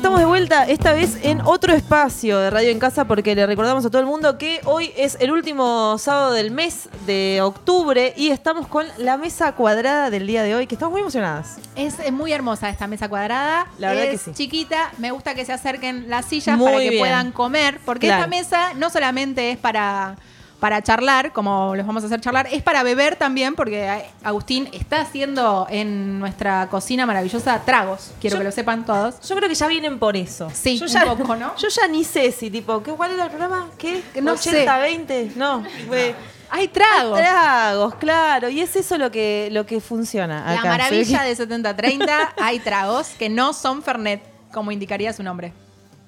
[0.00, 3.84] Estamos de vuelta, esta vez en otro espacio de Radio en Casa, porque le recordamos
[3.84, 8.30] a todo el mundo que hoy es el último sábado del mes de octubre y
[8.30, 11.58] estamos con la mesa cuadrada del día de hoy, que estamos muy emocionadas.
[11.76, 13.66] Es, es muy hermosa esta mesa cuadrada.
[13.78, 14.32] La verdad es que sí.
[14.32, 14.90] chiquita.
[14.96, 17.02] Me gusta que se acerquen las sillas Muy para que bien.
[17.02, 17.78] puedan comer.
[17.84, 18.24] Porque Claro.
[18.24, 20.16] esta mesa no solamente es para,
[20.60, 24.68] para charlar, como los vamos a hacer charlar, es para beber también, porque eh, Agustín
[24.72, 28.12] está haciendo en nuestra cocina maravillosa tragos.
[28.20, 29.20] Quiero Yo- que lo sepan todos.
[29.26, 30.50] Yo creo que ya vienen por eso.
[30.52, 31.56] Sí, yo un ya, poco, ¿no?
[31.58, 33.70] Yo ya ni sé si, tipo, ¿qué, ¿cuál era el programa?
[33.78, 34.02] ¿Qué?
[34.22, 35.32] No 80, 20?
[35.36, 36.14] No, fue...
[36.52, 37.16] Hay tragos.
[37.16, 38.48] Tragos, claro.
[38.48, 41.46] Y es eso lo que, lo que funciona La maravilla ¿sí?
[41.46, 44.20] de 70-30, hay tragos que no son Fernet,
[44.52, 45.52] como indicaría su nombre.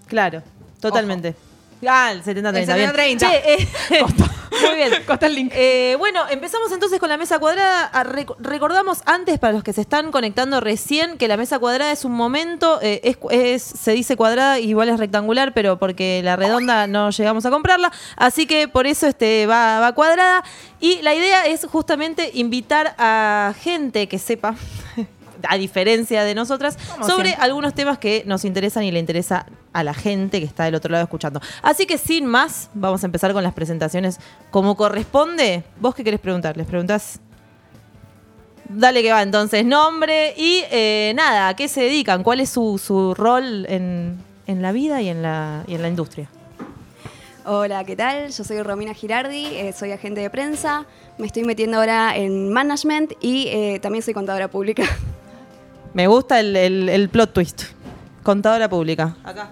[0.09, 0.43] Claro,
[0.81, 1.37] totalmente.
[1.87, 2.57] Ah, el 70-30.
[2.57, 3.19] El bien.
[3.19, 4.31] 70-30.
[4.61, 4.93] Muy bien.
[5.07, 5.53] Costó el link.
[5.55, 7.91] Eh, bueno, empezamos entonces con la mesa cuadrada.
[7.93, 11.93] Ah, rec- recordamos antes, para los que se están conectando recién, que la mesa cuadrada
[11.93, 16.37] es un momento, eh, es, es- se dice cuadrada, igual es rectangular, pero porque la
[16.37, 20.45] redonda no llegamos a comprarla, así que por eso este, va, va cuadrada.
[20.81, 24.55] Y la idea es justamente invitar a gente que sepa,
[25.49, 27.45] a diferencia de nosotras, Como sobre siempre.
[27.45, 30.91] algunos temas que nos interesan y le interesa a la gente que está del otro
[30.93, 31.41] lado escuchando.
[31.63, 34.19] Así que sin más, vamos a empezar con las presentaciones
[34.51, 35.65] como corresponde.
[35.81, 36.57] ¿Vos qué querés preguntar?
[36.57, 37.21] ¿Les preguntás?
[38.69, 42.23] Dale que va, entonces, nombre y eh, nada, ¿a qué se dedican?
[42.23, 45.89] ¿Cuál es su, su rol en, en la vida y en la, y en la
[45.89, 46.29] industria?
[47.45, 48.31] Hola, ¿qué tal?
[48.31, 50.87] Yo soy Romina Girardi, eh, soy agente de prensa,
[51.19, 54.85] me estoy metiendo ahora en management y eh, también soy contadora pública.
[55.95, 57.63] Me gusta el, el- el plot twist.
[58.23, 59.17] Contadora pública.
[59.25, 59.51] Acá.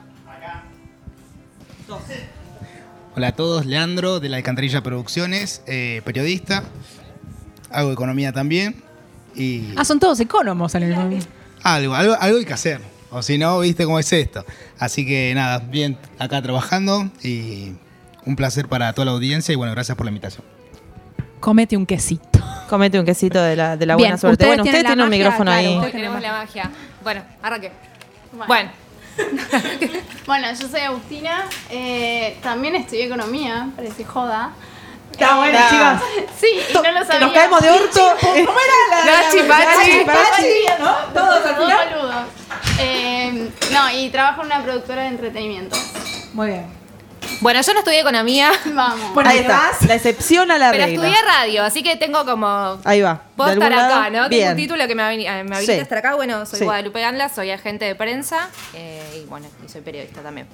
[3.17, 6.62] Hola a todos, Leandro de la Alcantarilla Producciones, eh, periodista,
[7.71, 8.77] hago economía también
[9.34, 10.95] y Ah, son todos economos en el
[11.62, 12.81] algo, algo, algo hay que hacer,
[13.11, 14.45] o si no, viste cómo es esto.
[14.79, 17.73] Así que nada, bien acá trabajando y
[18.25, 20.45] un placer para toda la audiencia y bueno, gracias por la invitación.
[21.41, 22.30] Comete un quesito.
[22.70, 24.34] Comete un quesito de la, de la Bien, buena suerte.
[24.44, 25.75] ustedes Bueno, tienen la tienen un magia, micrófono claro, ahí.
[25.75, 26.70] ustedes- Tenemos la magia.
[27.03, 27.72] Bueno, arranque.
[28.47, 28.70] Bueno.
[30.26, 34.53] Bueno, yo soy Agustina, eh, también estudié economía, parece joda.
[35.10, 36.00] Está bueno, Está.
[36.00, 36.31] chicos.
[36.41, 37.20] Sí, y no lo sabía.
[37.20, 38.14] Nos caemos de orto.
[38.20, 40.04] ¿Cómo era la Gachi, pachi.
[40.06, 40.92] Pachi, ¿no?
[41.12, 41.88] Todos al final.
[42.78, 45.76] Eh, no, y trabajo en una productora de entretenimiento.
[46.32, 46.66] Muy bien.
[47.41, 49.15] Bueno, yo no estudié economía, Vamos.
[49.15, 49.71] Bueno, Ahí ¿y está.
[49.87, 51.03] La excepción a la pero regla.
[51.09, 52.79] estudié radio, así que tengo como.
[52.85, 53.23] Ahí va.
[53.37, 54.11] Puedo ¿De estar algún acá, lado?
[54.11, 54.29] ¿no?
[54.29, 54.51] Tengo Bien.
[54.51, 55.79] un título que me, habili- eh, me habilita Sí.
[55.79, 56.15] a estar acá.
[56.17, 56.65] Bueno, soy Sí.
[56.65, 60.47] Guadalupe Ganla, soy agente de prensa eh, y bueno, y soy periodista también.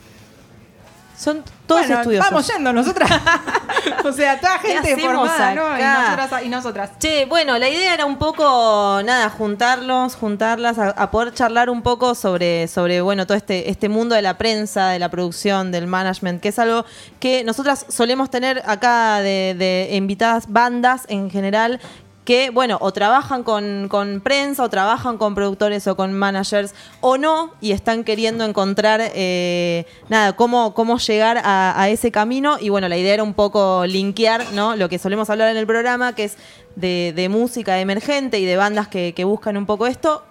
[1.17, 2.31] Son todos Bueno, estudiosos.
[2.31, 3.11] Vamos yendo nosotras.
[4.05, 5.79] o sea, toda gente formada, ¿no?
[5.79, 6.91] Y nosotras, y nosotras.
[6.99, 11.83] Che, bueno, la idea era un poco, nada, juntarlos, juntarlas, a, a poder charlar un
[11.83, 15.87] poco sobre, sobre bueno, todo este, este mundo de la prensa, de la producción, del
[15.87, 16.85] management, que es algo
[17.19, 21.81] que nosotras solemos tener acá de, de invitadas bandas en general
[22.27, 27.17] que, bueno, o trabajan con, con prensa, o trabajan con productores o con managers, o
[27.17, 32.59] no, y están queriendo encontrar, eh, nada, cómo, cómo llegar a, ese camino.
[32.61, 34.77] Y bueno, la idea era un poco linkear, ¿no?
[34.77, 36.37] Lo que solemos hablar en el programa, que es
[36.75, 40.25] de, música emergente y de bandas que, buscan un poco esto,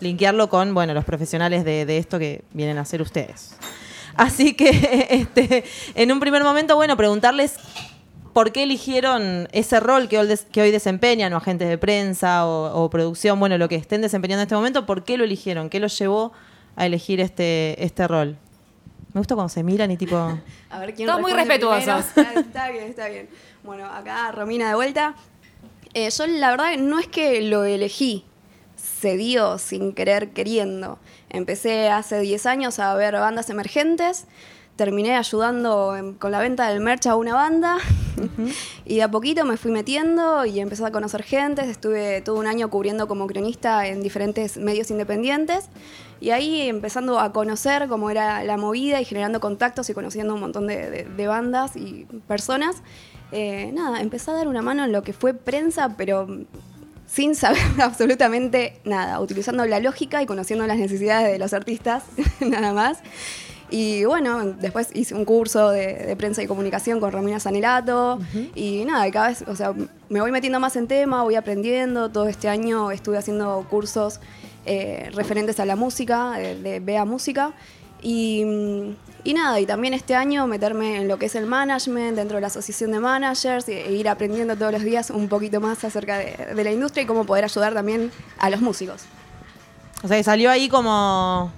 [0.00, 3.56] linkearlo con, bueno, los profesionales de, esto que vienen a ser ustedes.
[4.16, 7.54] Así que, este, en un primer momento, bueno, preguntarles
[8.38, 12.46] por qué eligieron ese rol que hoy, des- que hoy desempeñan, o agentes de prensa
[12.46, 15.68] o, o producción, bueno, lo que estén desempeñando en este momento, ¿por qué lo eligieron?
[15.68, 16.30] ¿Qué los llevó
[16.76, 18.36] a elegir este, este rol?
[19.12, 20.16] Me gusta cuando se miran y tipo...
[20.70, 22.04] A ver quién Todos muy respetuosos.
[22.36, 23.28] está bien, está bien.
[23.64, 25.16] Bueno, acá Romina de vuelta.
[25.94, 28.24] Eh, yo la verdad no es que lo elegí,
[28.76, 31.00] se dio sin querer queriendo.
[31.28, 34.26] Empecé hace 10 años a ver bandas emergentes,
[34.78, 37.76] terminé ayudando en- con la venta del merch a una banda
[38.86, 42.46] y de a poquito me fui metiendo y empecé a conocer gente, estuve todo un
[42.46, 45.66] año cubriendo como cronista en diferentes medios independientes
[46.20, 50.40] y ahí empezando a conocer cómo era la movida y generando contactos y conociendo un
[50.40, 52.76] montón de, de- de bandas y personas.
[53.32, 56.26] Eh, nada, empecé a dar una mano en lo que fue prensa, pero
[57.06, 62.04] sin saber absolutamente nada, utilizando la lógica y conociendo las necesidades de los artistas,
[62.40, 62.98] nada más.
[63.70, 68.18] Y bueno, después hice un curso de, de prensa y comunicación con Romina Sanelato.
[68.54, 69.74] Y nada, y cada vez, o sea,
[70.08, 72.08] me voy metiendo más en tema, voy aprendiendo.
[72.10, 74.20] Todo este año estuve haciendo cursos
[74.64, 77.52] eh, referentes a la música, de, de Bea Música.
[78.00, 78.42] Y,
[79.24, 82.40] y nada, y también este año meterme en lo que es el management, dentro de
[82.40, 86.18] la asociación de managers, e, e ir aprendiendo todos los días un poquito más acerca
[86.18, 89.02] de, de la industria y cómo poder ayudar también a los músicos.
[90.02, 91.50] O sea, que salió ahí como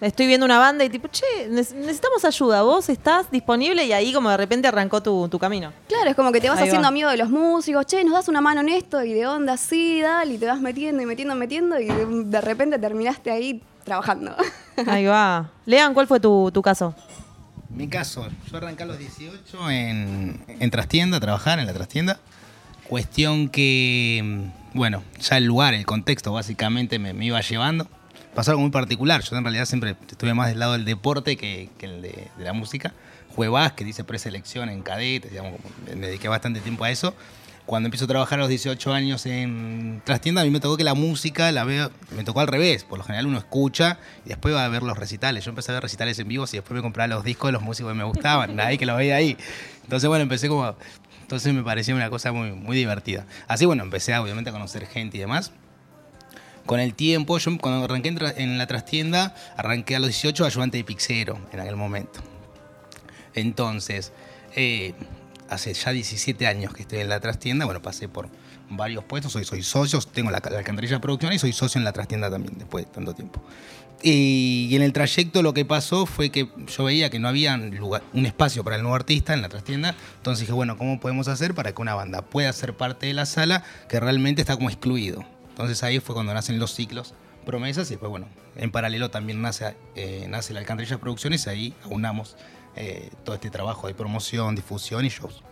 [0.00, 4.12] estoy viendo una banda y tipo, che, ne- necesitamos ayuda, vos estás disponible y ahí
[4.12, 5.72] como de repente arrancó tu, tu camino.
[5.88, 6.88] Claro, es como que te vas Ahí haciendo va.
[6.88, 10.00] amigo de los músicos, che, nos das una mano en esto y de onda, sí,
[10.00, 14.34] dale, y te vas metiendo y metiendo, metiendo y de, de repente terminaste ahí trabajando.
[14.86, 15.50] Ahí va.
[15.66, 16.94] Lean, ¿cuál fue tu, tu caso?
[17.70, 22.18] Mi caso, yo arranqué a los 18 en, en trastienda, a trabajar en la trastienda.
[22.88, 27.88] Cuestión que, mm, bueno, ya el lugar, el contexto básicamente me, me iba llevando.
[28.38, 31.70] Pasó algo muy particular, yo en realidad siempre estuve más del lado del deporte que,
[31.76, 32.94] que el de, de la música.
[33.34, 35.54] Jugué básquet, hice preselección en cadetes, digamos,
[35.86, 37.16] me- dediqué bastante tiempo a eso.
[37.66, 40.84] Cuando empiezo a trabajar a los 18 años en trastienda, a mí me tocó que
[40.84, 42.84] la música la veo, me tocó al revés.
[42.84, 45.44] Por lo general uno escucha y después va a ver los recitales.
[45.44, 47.62] Yo empecé a ver recitales en vivo y después me compraba los discos de los
[47.62, 49.36] músicos que me gustaban, nadie que lo veía ahí.
[49.82, 50.76] Entonces, bueno, empecé como.
[51.22, 53.26] Entonces me pareció una cosa muy, muy divertida.
[53.48, 55.50] Así, bueno, empecé obviamente a conocer gente y demás.
[56.68, 60.84] Con el tiempo, yo cuando arranqué en, la trastienda, arranqué a los 18 ayudante de
[60.84, 62.20] pixero en aquel momento.
[63.32, 64.12] Entonces,
[64.54, 64.92] eh,
[65.48, 68.28] hace ya 17 años que estoy en la trastienda, bueno, pasé por
[68.68, 71.86] varios puestos, soy, soy socio, tengo la, la alcantarilla de producción y soy socio en
[71.86, 73.42] la trastienda también, después de tanto tiempo.
[74.02, 77.56] Y, y en el trayecto lo que pasó fue que yo veía que no había
[77.56, 81.28] lugar- un espacio para el nuevo artista en la trastienda, entonces dije, bueno, ¿cómo podemos
[81.28, 84.68] hacer para que una banda pueda ser parte de la sala que realmente está como
[84.68, 85.24] excluido?
[85.58, 87.14] Entonces ahí fue cuando nacen los ciclos
[87.44, 91.74] promesas y después, bueno, en paralelo también nace, eh, nace la alcantarilla producciones y ahí
[91.84, 92.36] aunamos
[92.76, 95.42] eh, todo este trabajo de promoción, difusión y shows.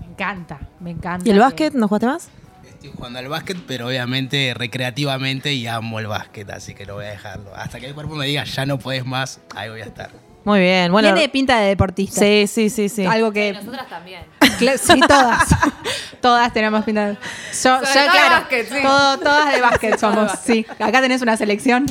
[0.00, 1.24] Me encanta, me encanta.
[1.24, 1.74] ¿Y el que- básquet?
[1.74, 2.28] ¿No jugaste más?
[2.66, 7.04] Estoy jugando al básquet, pero obviamente recreativamente y amo el básquet, así que no voy
[7.04, 7.54] a dejarlo.
[7.54, 10.10] Hasta que el cuerpo me diga, ya no puedes más, ahí voy a estar.
[10.44, 10.90] Muy bien.
[10.90, 12.20] Bueno, Tiene pinta de deportista.
[12.20, 13.06] sí, sí, sí, sí.
[13.06, 13.52] Algo Sí, que.
[13.52, 14.22] nosotras también.
[14.78, 15.44] Sí, todas.
[16.20, 17.14] todas tenemos pinta de.
[17.14, 18.30] Yo, yo, claro.
[18.40, 18.82] básquet, sí.
[18.82, 20.30] todo- todas de básquet somos.
[20.44, 20.64] Sí.
[20.78, 21.86] Acá tenés una selección.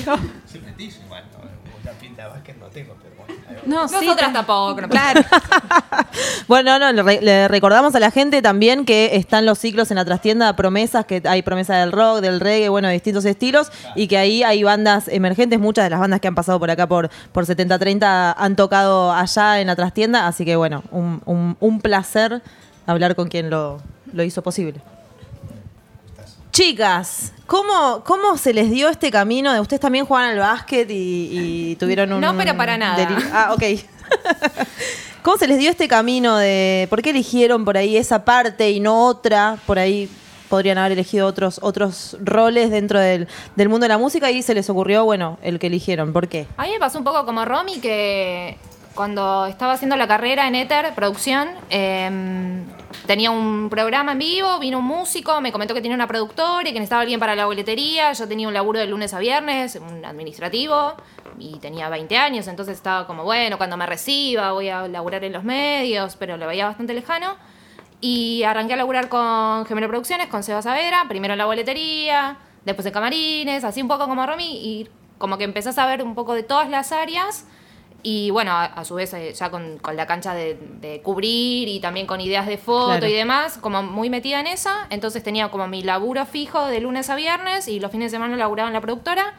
[3.66, 4.82] No, sí, Nosotras te- tampoco.
[4.82, 5.22] no Claro.
[6.48, 9.96] Bueno, no, le, re- le recordamos a la gente también que están los ciclos en
[9.96, 14.08] la trastienda promesas, que hay promesa del rock, del reggae, bueno, de distintos estilos, y
[14.08, 17.10] que ahí hay bandas emergentes, muchas de las bandas que han pasado por acá por,
[17.32, 22.42] por 7030 han tocado allá en la trastienda, así que bueno, un, un- un placer
[22.86, 23.80] hablar con quien lo,
[24.12, 24.82] lo hizo posible.
[26.52, 29.54] Chicas, ¿cómo, ¿cómo se les dio este camino?
[29.54, 32.20] de Ustedes también juegan al básquet y, y tuvieron un...
[32.20, 33.08] No, pero para nada.
[33.32, 33.64] Ah, ok.
[35.24, 38.82] ¿Cómo se les dio este camino de por qué eligieron por ahí esa parte y
[38.82, 39.58] no otra?
[39.66, 40.10] Por ahí
[40.50, 44.54] podrían haber elegido otros otros roles dentro del, del mundo de la música y se
[44.54, 46.12] les ocurrió, bueno, el que eligieron.
[46.12, 46.48] ¿Por qué?
[46.58, 48.58] A mí me pasó un poco como Romy que
[48.96, 52.10] cuando estaba haciendo la carrera en Ether, producción, eh,
[53.08, 56.74] tenía un programa en vivo, vino un músico, me comentó que tenía una productora y
[56.74, 58.12] que necesitaba alguien para la boletería.
[58.14, 60.94] Yo tenía un laburo de lunes a viernes, un administrativo,
[61.40, 65.34] y tenía 20 años, entonces estaba como, bueno, cuando me reciba voy a laburar en
[65.34, 67.36] los medios, pero lo veía bastante lejano.
[68.00, 72.86] Y arranqué a laburar con Gemelo Producciones, con Seba Saavedra, primero en la boletería, después
[72.86, 76.34] en camarines, así un poco como Romy, y como que empecé a saber un poco
[76.34, 77.46] de todas las áreas.
[78.04, 81.68] Y bueno, a, a su vez eh, ya con, con la cancha de, de cubrir
[81.68, 83.08] y también con ideas de foto Claro.
[83.08, 84.88] y demás, como muy metida en esa.
[84.90, 88.36] Entonces tenía como mi laburo fijo de lunes a viernes y los fines de semana
[88.38, 89.34] laburaba en la productora.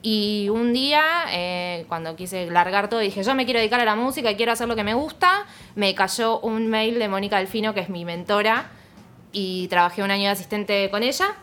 [0.00, 3.96] Y un día, eh, cuando quise largar todo, dije, yo me quiero dedicar a la
[3.96, 7.74] música y quiero hacer lo que me gusta, me cayó un mail de Mónica Delfino,
[7.74, 8.70] que es mi mentora,
[9.32, 11.34] y trabajé un año de asistente con ella,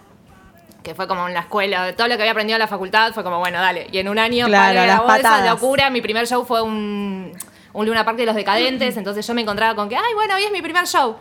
[0.86, 3.24] que fue como en la escuela, todo lo que había aprendido en la facultad fue
[3.24, 3.88] como, bueno, dale.
[3.92, 5.50] Y en un año Claro, paré, las patadas.
[5.50, 7.34] locura, mi primer show fue un,
[7.74, 10.44] un Luna Park de los Decadentes, entonces yo me encontraba con que, ay, bueno, hoy
[10.44, 11.18] es mi primer show.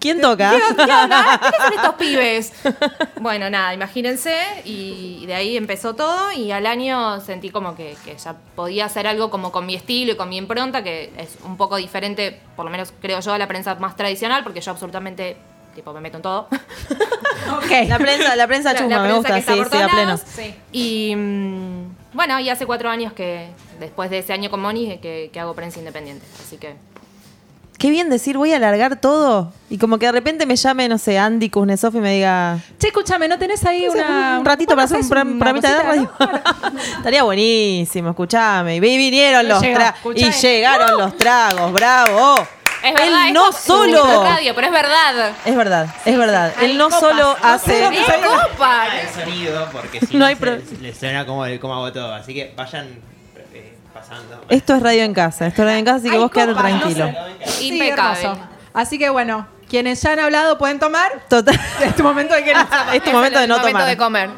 [0.00, 0.50] ¿Quién toca?
[0.50, 2.52] ¿Qué son estos pibes?
[3.20, 8.16] Bueno, nada, imagínense, y de ahí empezó todo, y al año sentí como que, que
[8.16, 11.56] ya podía hacer algo como con mi estilo y con mi impronta, que es un
[11.56, 15.36] poco diferente, por lo menos creo yo, a la prensa más tradicional, porque yo absolutamente,
[15.74, 16.48] tipo, me meto en todo.
[17.88, 19.70] La prensa, la prensa La- chusma, la me prensa gusta, que está sí, por sí,
[19.72, 20.04] todos a pleno.
[20.06, 20.22] lados.
[20.72, 23.48] Y mm, bueno, y hace cuatro años que,
[23.80, 26.74] después de ese año con Moni, que, que hago prensa independiente, así que...
[27.76, 29.52] Qué bien decir, voy a alargar todo.
[29.68, 32.86] Y como que de repente me llame, no sé, Andy Kuznetsov y me diga, Che,
[32.86, 34.38] escúchame, ¿no tenés ahí una.
[34.38, 36.10] un ratito para hacer un ¿haces pro- una programita de radio.
[36.18, 36.78] no?
[36.98, 38.76] Estaría buenísimo, escuchame.
[38.76, 39.98] Y vi- vinieron los Llegó, tragos.
[40.16, 42.46] Y llegaron los tragos, bravo.
[42.84, 44.22] Es verdad, Él no esto es solo.
[44.24, 45.32] radio, pero es verdad.
[45.44, 46.52] Es verdad, es verdad.
[46.58, 47.72] Hay Él no copas, solo no hace.
[47.72, 48.28] sé dónde ¡Qué salió.
[48.50, 48.86] copa!
[49.00, 52.12] el sonido, porque si No no, hay se- les suena como el cómo hago todo.
[52.14, 52.88] Así que vayan
[53.54, 54.44] eh, pasando.
[54.50, 56.52] Esto es radio en casa, esto es radio en casa, así que Hay vos quedate
[56.52, 57.10] copas, no tranquilo.
[57.46, 58.30] Sí, Impecable.
[58.74, 61.10] Así que bueno, quienes ya han hablado pueden tomar.
[61.28, 61.58] Total.
[61.82, 62.50] Es tu momento de que
[62.94, 63.88] es tu momento de no momento tomar.
[63.88, 64.30] de comer.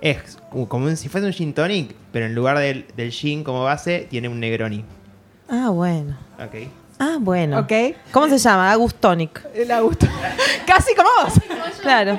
[0.00, 3.62] Es como un- si fuese un gin tonic, pero en lugar del, del gin como
[3.64, 4.84] base, tiene un Negroni.
[5.50, 6.16] Ah, bueno.
[6.38, 6.68] Ok.
[6.98, 7.60] Ah, bueno.
[7.60, 7.72] Ok.
[8.10, 8.70] ¿Cómo se llama?
[8.72, 9.42] Agustonic.
[9.66, 10.06] La gusto.
[10.66, 11.34] Casi como vos.
[11.80, 12.18] Claro.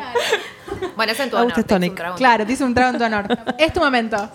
[0.96, 1.48] Bueno, es en tu honor.
[1.48, 1.96] gusta te hice un tonic.
[1.96, 2.16] trago.
[2.16, 3.26] Claro, te hice un trago en tu honor.
[3.58, 4.30] Es tu momento.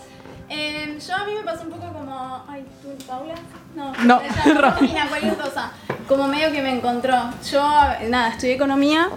[0.48, 2.44] Eh, yo a mí me pasó un poco como.
[2.48, 3.34] Ay, ¿tú, Paula?
[3.74, 4.20] No, No.
[4.60, 5.72] Romina, cualquier cosa.
[6.06, 7.16] Como medio que me encontró.
[7.50, 7.60] Yo,
[8.08, 9.08] nada, estudié economía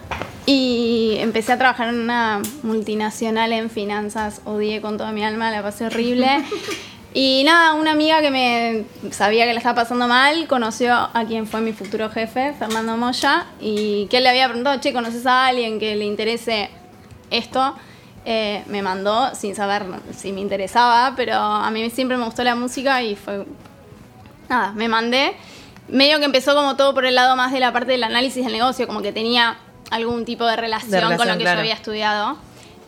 [0.45, 4.41] y empecé a trabajar en una multinacional en finanzas.
[4.45, 6.29] Odié con toda mi alma, la pasé horrible.
[7.13, 11.47] Y nada, una amiga que me sabía que le estaba pasando mal conoció a quien
[11.47, 15.47] fue mi futuro jefe, Fernando Moya, y que él le había preguntado, che, ¿conoces a
[15.47, 16.69] alguien que le interese
[17.31, 17.75] esto?
[18.25, 19.85] Eh, me mandó sin saber
[20.15, 23.45] si me interesaba, pero a mí siempre me gustó la música y fue...
[24.49, 25.33] Nada, me mandé.
[25.87, 28.53] Medio que empezó como todo por el lado más de la parte del análisis del
[28.53, 29.57] negocio, como que tenía
[29.89, 31.55] algún tipo de relación, con relación, lo que claro.
[31.55, 32.37] yo había estudiado.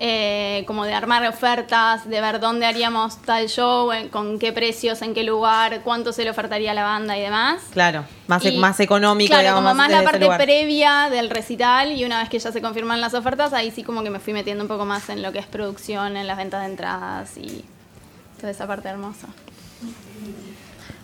[0.01, 5.13] Eh, como de armar ofertas, de ver dónde haríamos tal show, con qué precios, en
[5.13, 7.63] qué lugar, cuánto se le ofertaría a la banda y demás.
[7.73, 8.05] Claro.
[8.27, 9.61] Más, e- más económico, claro, digamos.
[9.63, 13.13] como más la parte previa del recital y una vez que ya se confirman las
[13.13, 15.47] ofertas, ahí sí como que me fui metiendo un poco más en lo que es
[15.47, 17.65] producción, en las ventas de entradas y
[18.39, 19.27] toda esa parte hermosa.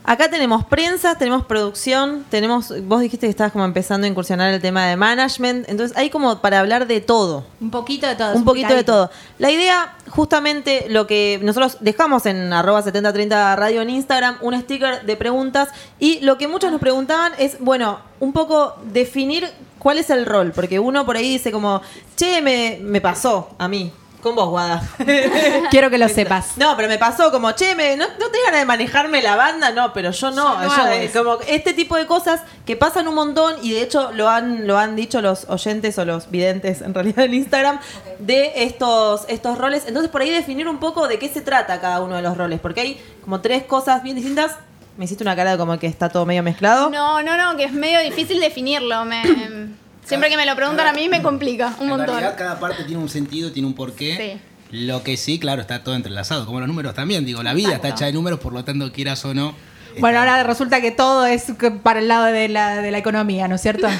[0.08, 2.72] Acá tenemos prensa, tenemos producción, tenemos.
[2.84, 5.68] Vos dijiste que estabas como empezando a incursionar el tema de management.
[5.68, 7.44] Entonces, hay como para hablar de todo.
[7.60, 8.36] Un poquito de todo.
[8.36, 9.10] Un poquito de todo.
[9.40, 15.04] La idea, justamente, lo que nosotros dejamos en arroba 7030 radio en Instagram, un sticker
[15.06, 15.70] de preguntas.
[16.00, 20.52] Y lo que muchos nos preguntaban es, bueno, un poco definir cuál es el rol.
[20.54, 21.82] Porque uno por ahí dice como,
[22.16, 23.92] che, me, me pasó a mí.
[24.26, 24.82] Con vos, Guada.
[25.70, 26.58] Quiero que lo sepas.
[26.58, 29.70] No, pero me pasó como, che, me, no, no te ganas de manejarme la banda,
[29.70, 30.64] no, pero yo no.
[30.64, 33.74] Yo no yo, hago eh, como este tipo de cosas que pasan un montón y
[33.74, 37.36] de hecho lo han, lo han dicho los oyentes o los videntes en realidad en
[37.36, 37.80] Instagram
[38.18, 39.84] de estos, estos roles.
[39.86, 42.60] Entonces por ahí definir un poco de qué se trata cada uno de los roles,
[42.60, 44.54] porque hay como tres cosas bien distintas.
[44.98, 46.90] Me hiciste una cara de como que está todo medio mezclado.
[46.90, 49.06] No, no, no, que es medio difícil definirlo.
[49.06, 49.22] Me,
[50.06, 52.08] siempre que me lo preguntan a mí me complica un en montón.
[52.08, 54.40] realidad cada parte tiene un sentido, tiene un porqué.
[54.72, 57.26] Lo que sí, claro, está todo entrelazado, como los números también.
[57.26, 59.54] Digo, la vida está hecha de números, por lo tanto, quieras o no.
[60.00, 61.46] Bueno, ahora resulta que todo es
[61.82, 63.88] para el lado de la, de la economía, ¿no es cierto?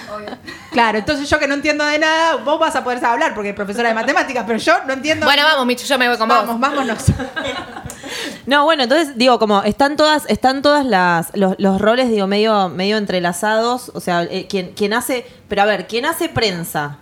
[0.72, 3.56] Claro, entonces yo que no entiendo de nada, vos vas a poder hablar porque es
[3.56, 5.26] profesora de matemáticas, pero yo no entiendo.
[5.26, 6.60] Bueno, vamos, Micho, yo me voy con vamos, vos.
[6.60, 6.98] vámonos.
[8.46, 12.70] No, bueno, entonces digo, como están todas, están todas las, los, los roles, digo, medio,
[12.70, 13.92] medio entrelazados.
[13.94, 16.98] O sea, eh, quien, quien hace, pero a ver, quien hace prensa,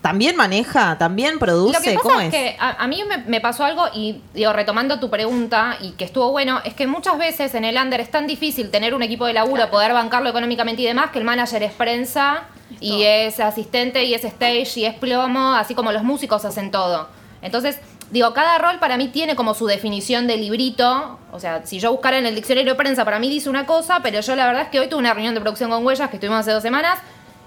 [0.00, 0.98] ¿también maneja?
[0.98, 1.78] ¿También produce?
[1.78, 4.52] Lo que pasa ¿Cómo es, que a, a mí me, me pasó algo y, digo,
[4.52, 8.10] retomando tu pregunta y que estuvo bueno, es que muchas veces en el under es
[8.10, 11.62] tan difícil tener un equipo de laburo, poder bancarlo económicamente y demás, que el manager
[11.62, 12.44] es prensa
[12.80, 17.08] y es asistente y es stage y es plomo, así como los músicos hacen todo.
[17.42, 17.78] Entonces,
[18.10, 21.18] digo, cada rol para mí tiene como su definición de librito.
[21.32, 24.00] O sea, si yo buscara en el diccionario de prensa, para mí dice una cosa,
[24.02, 26.16] pero yo la verdad es que hoy tuve una reunión de producción con Huellas que
[26.16, 26.98] estuvimos hace dos semanas.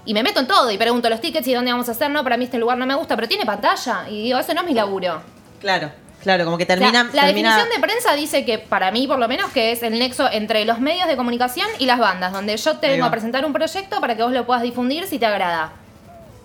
[0.04, 2.10] Y me meto en todo y pregunto los tickets y dónde vamos a hacer.
[2.10, 4.08] No, para mí este lugar no me gusta, pero tiene pantalla.
[4.08, 5.20] Y digo, eso no es mi laburo.
[5.60, 5.90] Claro,
[6.22, 7.04] claro, como que O sea, termina.
[7.12, 9.98] la termina- definición de prensa dice que, para mí por lo menos, que es el
[9.98, 13.44] nexo entre los medios de comunicación y las bandas, donde yo te vengo a presentar
[13.44, 15.72] un proyecto para que vos lo puedas difundir si te agrada.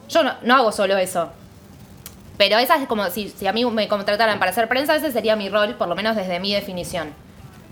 [0.09, 1.31] Yo no, no hago solo eso.
[2.41, 5.35] Pero esa es como, si, si a mí me contrataran para hacer prensa, ese sería
[5.35, 7.13] mi rol, por lo menos desde mi definición.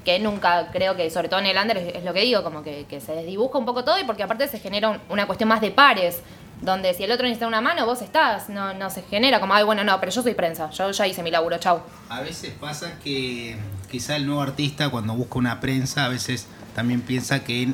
[0.06, 2.86] Que nunca creo que, sobre todo en el under, es, lo que digo, como que,
[3.04, 5.72] se desdibuja un poco todo y porque aparte se genera un- una cuestión más de
[5.72, 6.22] pares,
[6.62, 9.64] donde si el otro necesita una mano, vos estás, no, no se genera como, ay,
[9.64, 11.82] bueno, no, pero yo soy prensa, yo ya hice mi laburo, chau.
[12.08, 13.58] A veces pasa que
[13.90, 16.46] quizá el nuevo artista cuando busca una prensa, a veces
[16.76, 17.70] también piensa que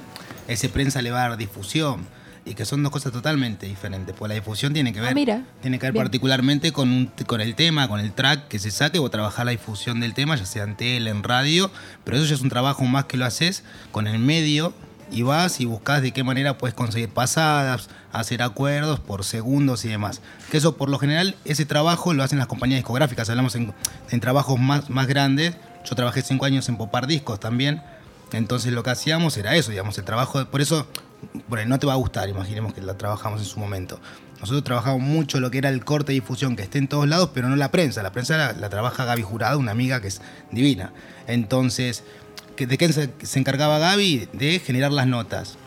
[0.48, 2.08] ese prensa le va a dar difusión.
[2.48, 4.16] Y que son dos cosas totalmente diferentes.
[4.16, 5.42] Pues la difusión tiene que ver, Ah, mira.
[5.62, 6.04] tiene que ver Bien.
[6.06, 9.52] particularmente con, un- con el tema, con el track que se saque o trabajar la
[9.52, 11.72] difusión del tema, ya sea en tele, en radio.
[12.04, 14.74] Pero eso ya es un trabajo más que lo haces con el medio
[15.12, 19.88] y vas y buscas de qué manera puedes conseguir pasadas, hacer acuerdos por segundos y
[19.88, 20.22] demás.
[20.52, 23.74] Que eso por lo general, ese trabajo lo hacen las compañías discográficas, hablamos en,
[24.12, 25.56] en trabajos más, más grandes.
[25.84, 27.82] Yo trabajé cinco años en Popar Discos también.
[28.32, 30.40] Entonces lo que hacíamos era eso, digamos, el trabajo.
[30.40, 30.88] de- por eso,
[31.68, 34.00] no te va a gustar, imaginemos que la trabajamos en su momento.
[34.40, 37.32] Nosotros trabajamos mucho lo que era el corte de difusión que esté en todos lados,
[37.34, 38.04] pero no la prensa.
[38.04, 40.92] La prensa la, trabaja Gaby Jurado, una amiga que es divina.
[41.28, 42.04] Entonces,
[42.56, 44.30] ¿qué- ¿de qué se, encargaba Gaby?
[44.34, 45.58] De generar las notas.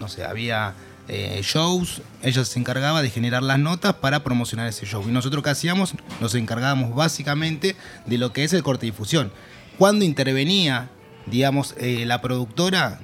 [0.00, 0.74] No sé, había
[1.06, 5.04] eh, shows, ella se encargaba de generar las notas para promocionar ese show.
[5.06, 5.94] Y nosotros qué hacíamos?
[6.20, 9.30] Nos encargábamos básicamente de lo que es el corte de difusión.
[9.78, 10.88] Cuando intervenía,
[11.26, 13.00] digamos, eh, la productora,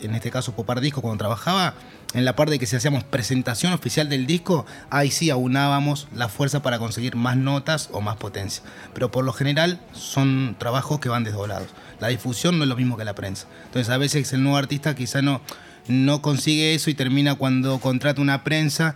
[0.00, 1.74] en este caso Popar Disco, cuando trabajaba,
[2.14, 6.28] en la parte de que si hacíamos presentación oficial del disco, ahí sí aunábamos la
[6.28, 8.62] fuerza para conseguir más notas o más potencia.
[8.92, 11.68] Pero por lo general son trabajos que van desdoblados.
[12.00, 13.46] La difusión no es lo mismo que la prensa.
[13.64, 15.40] Entonces a veces el nuevo artista quizá no,
[15.88, 18.94] no consigue eso y termina cuando contrata una prensa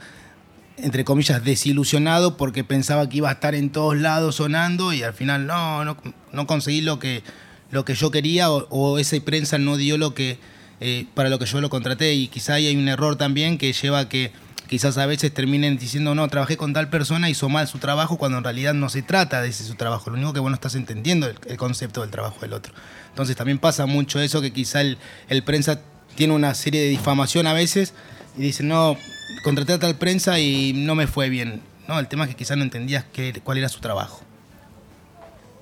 [0.78, 5.14] entre comillas, desilusionado porque pensaba que iba a estar en todos lados sonando y al
[5.14, 5.96] final no, no,
[6.32, 7.22] no conseguí lo que,
[7.70, 10.38] lo que yo quería o, o esa prensa no dio lo que
[10.80, 13.72] eh, para lo que yo lo contraté y quizá ahí hay un error también que
[13.72, 14.32] lleva a que
[14.68, 18.38] quizás a veces terminen diciendo no, trabajé con tal persona, hizo mal su trabajo cuando
[18.38, 20.74] en realidad no se trata de ese su trabajo, lo único que vos no estás
[20.74, 22.72] entendiendo el, el concepto del trabajo del otro.
[23.16, 24.98] Entonces también pasa mucho eso que quizá el,
[25.42, 25.80] prensa
[26.16, 27.94] tiene una serie de difamación a veces
[28.36, 28.98] y dice no,
[29.42, 31.62] contraté a tal prensa y no me fue bien.
[31.88, 34.25] No, el tema es que quizás no entendías qué, cuál era su trabajo.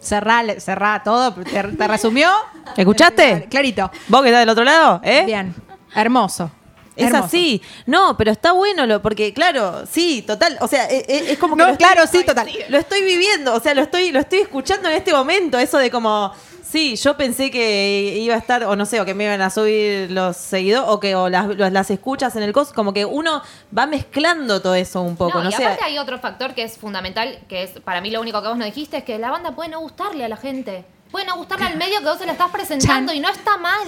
[0.04, 1.32] Cerrá, cerrá todo.
[1.34, 2.30] ¿Te, te resumió?
[2.76, 3.46] ¿Escuchaste?
[3.50, 3.90] Clarito.
[4.08, 5.00] ¿Vos que estás del otro lado?
[5.02, 5.22] ¿Eh?
[5.26, 5.54] Bien.
[5.94, 6.50] Hermoso.
[6.94, 7.24] Es Hermoso.
[7.24, 7.60] así.
[7.86, 11.56] No, pero está bueno lo, porque claro, sí, total, o sea, e- e- es, como
[11.56, 12.48] que No, lo estoy- claro, sí, total.
[12.68, 15.90] Lo estoy viviendo, o sea, lo estoy lo estoy escuchando en este momento, eso de
[15.90, 16.32] como
[16.74, 19.48] sí, yo pensé que iba a estar o no sé, o que me iban a
[19.48, 23.04] subir los seguidores o que o las, los- las escuchas en el cos, como que
[23.04, 23.42] uno
[23.76, 25.64] va mezclando todo eso un poco, no, no, y sé.
[25.64, 28.58] aparte hay otro factor que es fundamental, que es para mí lo único que vos
[28.58, 30.84] no dijiste, es que la banda puede no gustarle a la gente.
[31.14, 33.86] Puede no gustarle al medio que vos se la estás presentando y no está mal.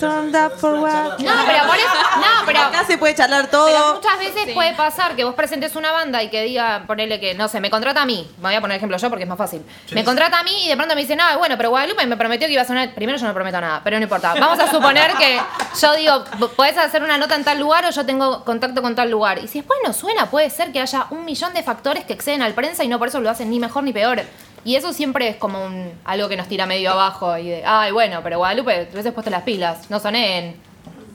[0.00, 1.16] Turned up for what?
[1.20, 3.94] No, pero por eso, no, pero Acá se puede charlar Pero todo.
[3.94, 7.46] muchas veces puede pasar que vos presentes una banda y que diga, ponele que, no
[7.46, 8.28] sé, me contrata a mí.
[8.38, 9.62] Me voy a poner ejemplo yo porque es más fácil.
[9.92, 12.48] Me contrata a mí y de pronto me dice, no, bueno, pero Guadalupe me prometió
[12.48, 12.92] que iba a sonar.
[12.92, 14.34] Primero yo no prometo nada, pero no importa.
[14.34, 15.40] Vamos a suponer que
[15.80, 16.24] yo digo,
[16.56, 19.38] podés hacer una nota en tal lugar o yo tengo contacto con tal lugar.
[19.38, 22.42] Y si después no suena, puede ser que haya un millón de factores que exceden
[22.42, 24.22] al prensa y no por eso lo hacen ni mejor ni peor.
[24.68, 27.90] Y eso siempre es como un, algo que nos tira medio abajo y de, ay,
[27.90, 30.56] bueno, pero Guadalupe, tú hubieses puesto las pilas, no soné en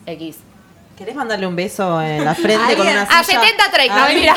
[0.06, 0.38] X.
[0.98, 3.40] ¿Querés mandarle un beso en la frente con una A silla?
[3.40, 4.34] 70 30, Ah, mentira.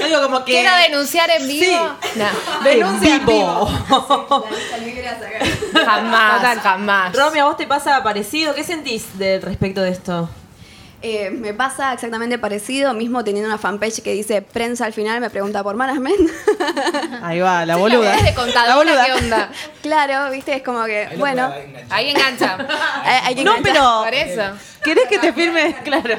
[0.00, 1.90] Yo digo como que Quiero denunciar en vivo.
[2.00, 2.08] Sí.
[2.16, 2.64] No.
[2.64, 3.66] Denuncia en vivo.
[5.84, 7.14] Jamás, jamás.
[7.14, 8.54] Romy, ¿a vos te pasa parecido?
[8.54, 10.30] ¿Qué sentís de, respecto de esto?
[11.00, 15.30] Eh, me pasa exactamente parecido, mismo teniendo una fanpage que dice prensa al final, me
[15.30, 16.28] pregunta por management.
[17.22, 18.16] Ahí va, la Sí, boluda.
[18.16, 19.06] Es de La boluda.
[19.06, 19.50] ¿qué onda?
[19.82, 21.52] claro, viste, es como que, bueno,
[21.90, 22.58] Ahí engancha.
[23.34, 24.02] que No, pero.
[24.04, 24.42] Por eso.
[24.82, 25.76] ¿Querés que te firme?
[25.84, 26.18] Claro.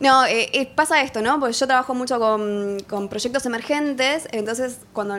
[0.00, 1.38] No, eh, eh, pasa esto, ¿no?
[1.38, 5.16] Porque yo trabajo mucho con, con proyectos emergentes, entonces cuando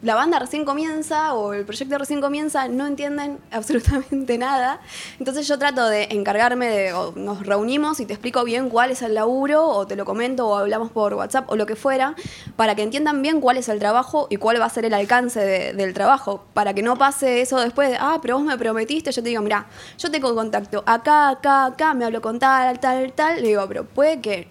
[0.00, 4.80] la banda recién comienza o el proyecto recién comienza, no entienden absolutamente nada.
[5.18, 9.02] Entonces yo trato de encargarme de, o nos reunimos y te explico bien cuál es
[9.02, 12.14] el laburo, o te lo comento, o hablamos por WhatsApp, o lo que fuera,
[12.54, 15.40] para que entiendan bien cuál es el trabajo y cuál va a ser el alcance
[15.40, 19.10] de- del trabajo, para que no pase eso después de, ah, pero vos me prometiste,
[19.10, 19.66] yo te digo, mira,
[19.98, 23.84] yo tengo contacto acá, acá, acá, me hablo con tal, tal, tal, le digo, pero
[23.84, 24.48] puede que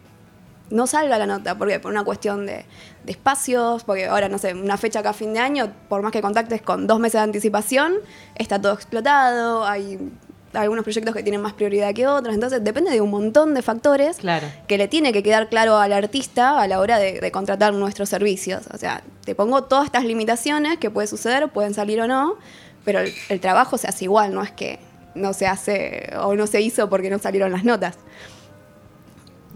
[0.70, 2.66] no salga la nota, porque por una cuestión de
[3.12, 6.22] espacios, porque ahora, no sé, una fecha acá a fin de año, por más que
[6.22, 7.94] contactes con dos meses de anticipación,
[8.36, 10.00] está todo explotado, hay
[10.54, 14.18] algunos proyectos que tienen más prioridad que otros, entonces depende de un montón de factores
[14.18, 14.48] Claro.
[14.68, 18.10] que le tiene que quedar claro al artista a la hora de, de contratar nuestros
[18.10, 18.64] servicios.
[18.74, 22.36] O sea, te pongo todas estas limitaciones que puede suceder, pueden salir o no,
[22.86, 24.80] pero el, el trabajo se hace igual, no es que
[25.14, 27.98] no se hace o no se hizo porque no salieron las notas.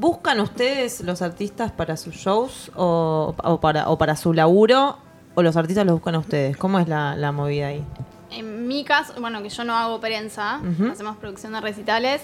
[0.02, 4.98] ¿Buscan ustedes los artistas para sus shows o, o para, o para su laburo?
[5.36, 6.58] ¿O los artistas los buscan a ustedes?
[6.58, 7.84] ¿Cómo es la, la movida ahí?
[8.32, 10.90] En mi caso, bueno, que yo no hago prensa, Ujú.
[10.92, 12.24] hacemos producción de recitales.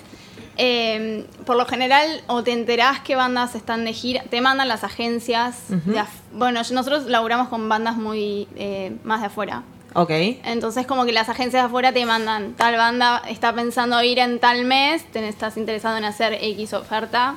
[0.58, 4.84] eh, por lo general, o te enterás qué bandas están de gira, te mandan las
[4.84, 5.66] agencias.
[5.70, 5.92] Ujú.
[5.92, 9.62] de af- bueno, nosotros laburamos con bandas muy eh, más de afuera.
[9.94, 10.10] Ok.
[10.46, 14.40] Entonces, como que las agencias de afuera te mandan, tal banda está pensando ir en
[14.40, 17.36] tal mes, te estás interesado en hacer X oferta,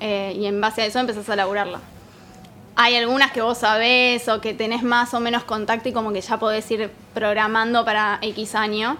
[0.00, 1.80] eh, y en base a eso empezás a laburarla.
[2.76, 6.20] Hay algunas que vos sabés o que tenés más o menos contacto y como que
[6.20, 8.98] ya podés ir programando para X año,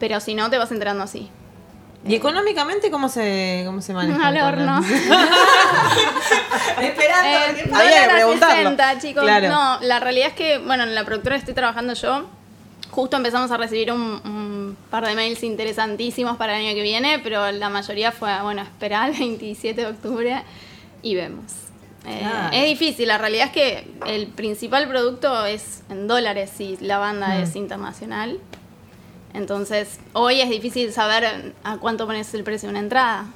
[0.00, 1.30] pero si no, te vas enterando así.
[2.06, 4.26] ¿Y económicamente cómo se, cómo se maneja?
[4.26, 4.80] Al horno.
[6.80, 8.56] Eh, Había que dólar a preguntarlo.
[8.70, 9.22] 60, chicos.
[9.22, 9.48] Claro.
[9.48, 12.26] No, la realidad es que, bueno, en la productora que estoy trabajando yo,
[13.00, 17.18] justo empezamos a recibir un, un par de mails interesantísimos para el año que viene,
[17.20, 20.42] pero la mayoría fue, bueno, esperar el 27 de octubre
[21.02, 21.44] y vemos.
[22.06, 22.50] Eh.
[22.52, 27.28] Es difícil, la realidad es que el principal producto es en dólares si la banda
[27.28, 27.42] Mm.
[27.42, 28.38] es internacional.
[29.32, 33.26] Entonces, hoy es difícil saber a cuánto pones el precio de una entrada.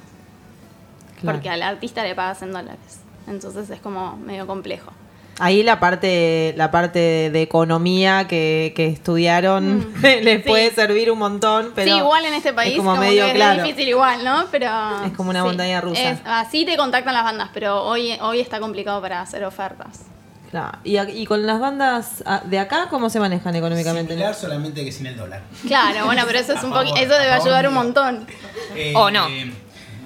[1.21, 1.37] Claro.
[1.37, 2.99] Porque al artista le pagas en dólares.
[3.27, 4.91] Entonces es como medio complejo.
[5.39, 10.47] Ahí la parte, la parte de economía que, que estudiaron les sí.
[10.49, 13.31] puede servir un montón, pero sí, igual en este país es como, como medio que
[13.31, 13.63] es claro.
[13.63, 14.45] difícil igual, ¿no?
[14.49, 14.69] Pero
[15.05, 16.11] Es como una montaña rusa.
[16.11, 20.03] Es- así te contactan las bandas, pero hoy, hoy está complicado para hacer ofertas.
[20.51, 20.77] Claro.
[20.85, 24.13] Y, a- y con las bandas de acá, ¿cómo se manejan económicamente?
[24.13, 25.41] Similar, solamente que sin el dólar.
[25.67, 28.25] Claro, bueno, pero eso es A un favor, poqui- eso debe ayudar un montón.
[28.73, 29.27] Eh, ¿O no?
[29.27, 29.51] eh,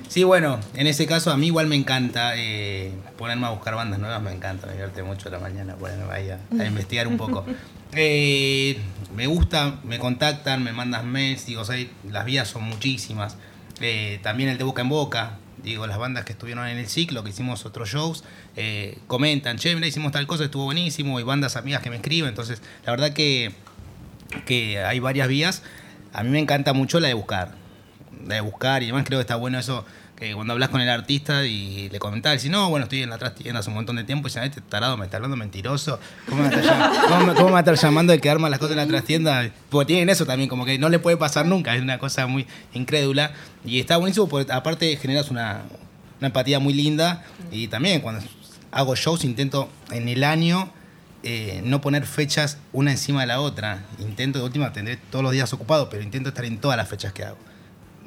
[0.10, 3.98] sí, bueno, en ese caso a mí igual me encanta eh, ponerme a buscar bandas
[4.00, 7.45] nuevas, me encanta, me divierte mucho la mañana ponerme ahí a, a investigar un poco.
[7.91, 8.78] Eh,
[9.15, 11.76] me gusta, me contactan, me mandan mails, digo, o sea,
[12.08, 13.36] las vías son muchísimas.
[13.82, 17.24] Eh, también el de boca en boca, digo, las bandas que estuvieron en el ciclo,
[17.24, 18.24] que hicimos otros shows,
[18.56, 22.30] eh, comentan, che, mira, hicimos tal cosa, estuvo buenísimo, y bandas amigas que me escriben,
[22.30, 23.56] entonces la verdad que
[24.45, 25.63] que hay varias vías.
[26.13, 27.52] A mí me encanta mucho la de buscar.
[28.19, 29.86] De buscar y además creo que está bueno eso
[30.19, 33.17] que cuando hablas con el artista y le comentás, y no, bueno, estoy en la
[33.17, 35.97] trastienda hace un montón de tiempo y dicen, este tarado me está hablando mentiroso.
[36.27, 39.49] ¿Cómo me, va a estar llamando de que arma las cosas en la trastienda?
[39.69, 42.45] Porque tienen eso también, como que no le puede pasar nunca, es una cosa muy
[42.73, 43.32] incrédula.
[43.63, 45.62] Y está buenísimo porque aparte generas una,
[46.19, 48.21] una empatía muy linda y también cuando
[48.71, 50.69] hago shows intento en el año
[51.23, 53.86] eh, no poner fechas una encima de la otra.
[53.99, 57.13] Intento de última tendré todos los días ocupado, pero intento estar en todas las fechas
[57.13, 57.48] que hago.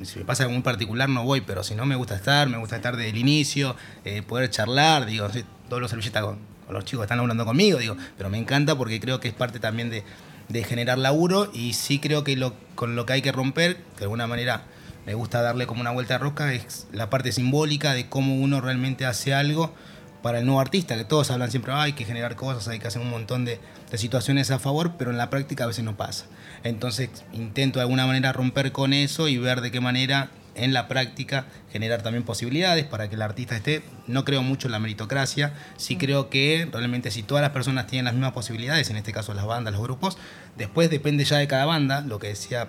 [0.04, 2.58] Si me pasa algo muy particular no voy, pero si no me gusta estar, me
[2.58, 5.28] gusta estar desde el inicio, eh, poder charlar, digo,
[5.68, 6.38] todos los servilletas con,
[6.70, 9.60] los chicos que están hablando conmigo, digo, pero me encanta porque creo que es parte
[9.60, 10.04] también de,
[10.48, 14.04] de generar laburo y sí creo que lo, con lo que hay que romper, de
[14.04, 14.62] alguna manera
[15.04, 18.60] me gusta darle como una vuelta de rosca, es la parte simbólica de cómo uno
[18.60, 19.74] realmente hace algo
[20.22, 22.86] para el nuevo artista, que todos hablan siempre, "Ah, hay que generar cosas, hay que
[22.86, 23.60] hacer un montón de,
[23.90, 26.26] de situaciones a favor, pero en la práctica a veces no pasa.
[26.64, 30.88] Entonces intento de alguna manera romper con eso y ver de qué manera en la
[30.88, 33.82] práctica generar también posibilidades para que el artista esté.
[34.06, 38.04] No creo mucho en la meritocracia, sí creo que realmente si todas las personas tienen
[38.04, 40.18] las mismas posibilidades, en este caso las bandas, los grupos,
[40.56, 42.68] después depende ya de cada banda, lo que decía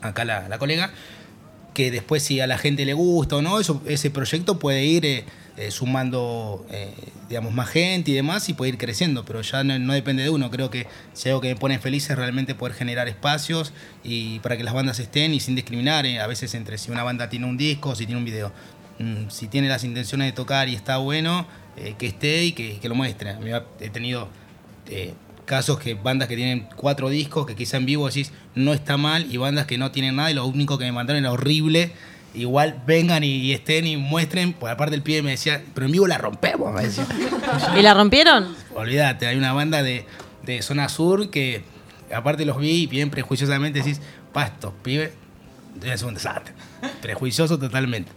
[0.00, 0.90] acá la, la colega,
[1.74, 5.06] que después si a la gente le gusta o no, eso, ese proyecto puede ir
[5.06, 5.24] eh,
[5.58, 6.94] eh, sumando, eh,
[7.28, 10.52] digamos, más gente y demás y puede ir creciendo, pero ya no, depende de uno.
[10.52, 13.72] Creo que si algo que me pone feliz es realmente poder generar espacios
[14.04, 17.02] y para que las bandas estén y sin discriminar, eh, a veces entre si una
[17.02, 18.52] banda tiene un disco si tiene un video.
[19.00, 21.48] Mm, si tiene las intenciones de tocar y está bueno,
[21.98, 23.34] que esté y que, lo muestre.
[23.80, 24.28] He tenido
[25.44, 29.26] casos que bandas que tienen cuatro discos, que quizá en vivo decís no está mal,
[29.28, 31.92] y bandas que no tienen nada y lo único que me mandaron era horrible.
[32.34, 35.92] Igual vengan y, y estén y muestren, por aparte el pibe me decía, pero en
[35.92, 37.06] vivo la rompemos, me decía.
[37.76, 38.54] ¿Y la rompieron?
[38.74, 40.04] Olvídate, hay una banda de,
[40.44, 41.62] de zona sur que
[42.14, 44.00] aparte los vi y bien prejuiciosamente decís,
[44.32, 45.12] pasto, pibe,
[45.82, 46.52] es un desastre.
[47.00, 48.12] Prejuicioso totalmente.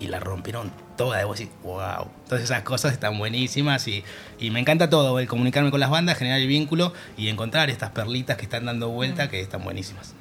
[0.00, 2.08] Y la rompieron toda, y vos decís, wow.
[2.22, 4.02] Entonces esas cosas están buenísimas y,
[4.38, 7.90] y me encanta todo, el comunicarme con las bandas, generar el vínculo y encontrar estas
[7.90, 10.14] perlitas que están dando vuelta que están buenísimas.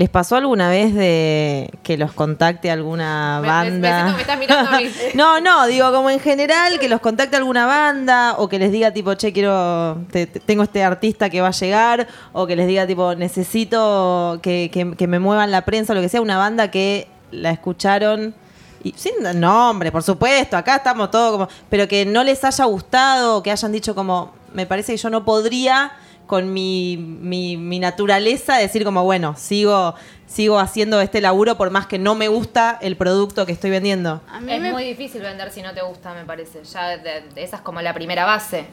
[0.00, 4.12] ¿Les pasó alguna vez de que los contacte alguna me- me banda?
[4.14, 4.88] me estás mirando a mí.
[5.14, 8.92] no, no, digo como en general que los contacte alguna banda o que les diga
[8.92, 12.66] tipo, che, quiero, te- te- tengo este artista que va a llegar o que les
[12.66, 16.38] diga tipo, necesito que, que- que me muevan la prensa o lo que sea, una
[16.38, 18.34] banda que la escucharon
[18.82, 23.36] y sin nombre, por supuesto, acá estamos todos como, pero que no les haya gustado
[23.36, 25.92] o que hayan dicho como, me parece que yo no podría
[26.30, 29.96] con mi, mi, mi naturaleza decir como, bueno, sigo,
[30.28, 34.22] sigo haciendo este laburo por más que no me gusta el producto que estoy vendiendo.
[34.32, 36.62] A mí Es me muy difícil vender si no te gusta, me parece.
[36.72, 38.64] Ya de- de- esa es como la primera base.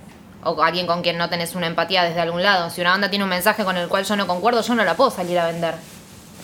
[0.43, 2.70] O alguien con quien no tenés una empatía desde algún lado.
[2.70, 4.93] Si una banda tiene un mensaje con el cual yo no concuerdo, yo no la
[4.93, 5.74] puedo salir a vender.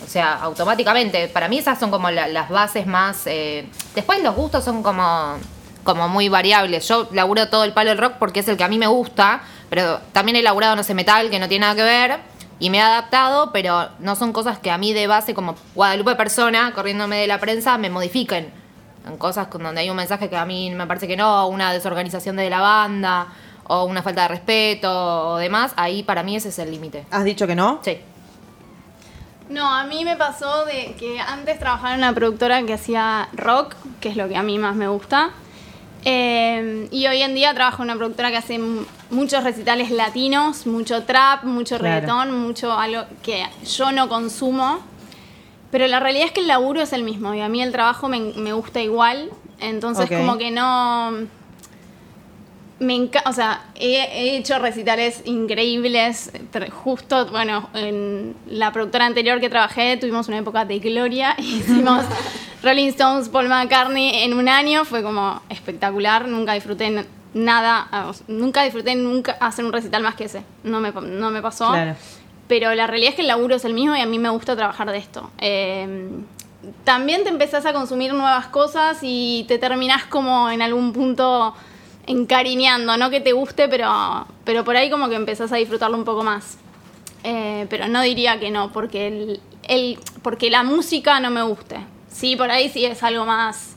[0.04, 1.28] O sea, automáticamente.
[1.28, 3.22] Para mí esas son como la- las bases más...
[3.26, 5.38] eh, Después los gustos son como,
[5.84, 6.88] como muy variables.
[6.88, 9.42] Yo laburo todo el palo del rock porque es el que a mí me gusta,
[9.70, 12.18] pero también he laburado, no sé, metal, que no tiene nada que ver.
[12.60, 16.14] Y me he adaptado, pero no son cosas que a mí de base, como Guadalupe
[16.14, 18.52] persona, corriéndome de la prensa, me modifiquen.
[19.06, 21.72] En cosas con donde hay un mensaje que a mí me parece que no, una
[21.72, 23.26] desorganización de la banda,
[23.64, 27.06] o una falta de respeto, o demás, ahí para mí ese es el límite.
[27.10, 27.80] ¿Has dicho que no?
[27.82, 27.98] Sí.
[29.48, 33.74] No, a mí me pasó de que antes trabajaba en una productora que hacía rock,
[34.00, 35.30] que es lo que a mí más me gusta.
[36.04, 38.60] Eh, y hoy en día trabajo en una productora que hace
[39.10, 41.94] muchos recitales latinos, mucho trap, mucho Claro.
[42.00, 44.80] reggaetón, mucho algo que yo no consumo.
[45.70, 48.08] Pero la realidad es que el laburo es el mismo y a mí el trabajo
[48.08, 49.30] me, me gusta igual.
[49.60, 51.12] Entonces como que no...
[52.80, 56.32] Me enca- o sea, he, he hecho recitales increíbles.
[56.82, 61.34] Justo, bueno, en la productora anterior que trabajé tuvimos una época de gloria.
[61.38, 62.04] Hicimos
[62.62, 64.84] Rolling Stones, Paul McCartney en un año.
[64.84, 66.26] Fue como espectacular.
[66.26, 67.88] Nunca disfruté nada,
[68.28, 70.42] nunca disfruté nunca hacer un recital más que ese.
[70.64, 71.70] No me, no me pasó.
[71.70, 71.94] Claro.
[72.48, 74.54] Pero la realidad es que el laburo es el mismo y a mí me gusta
[74.56, 75.30] trabajar de esto.
[75.38, 76.10] Eh,
[76.84, 81.54] también te empezás a consumir nuevas cosas y te terminás como en algún punto
[82.06, 86.04] encariñando, no que te guste, pero, pero por ahí como que empezás a disfrutarlo un
[86.04, 86.58] poco más.
[87.22, 91.76] Eh, pero no diría que no, porque, el, el- porque la música no me guste.
[92.10, 93.76] Sí, por ahí sí es algo más...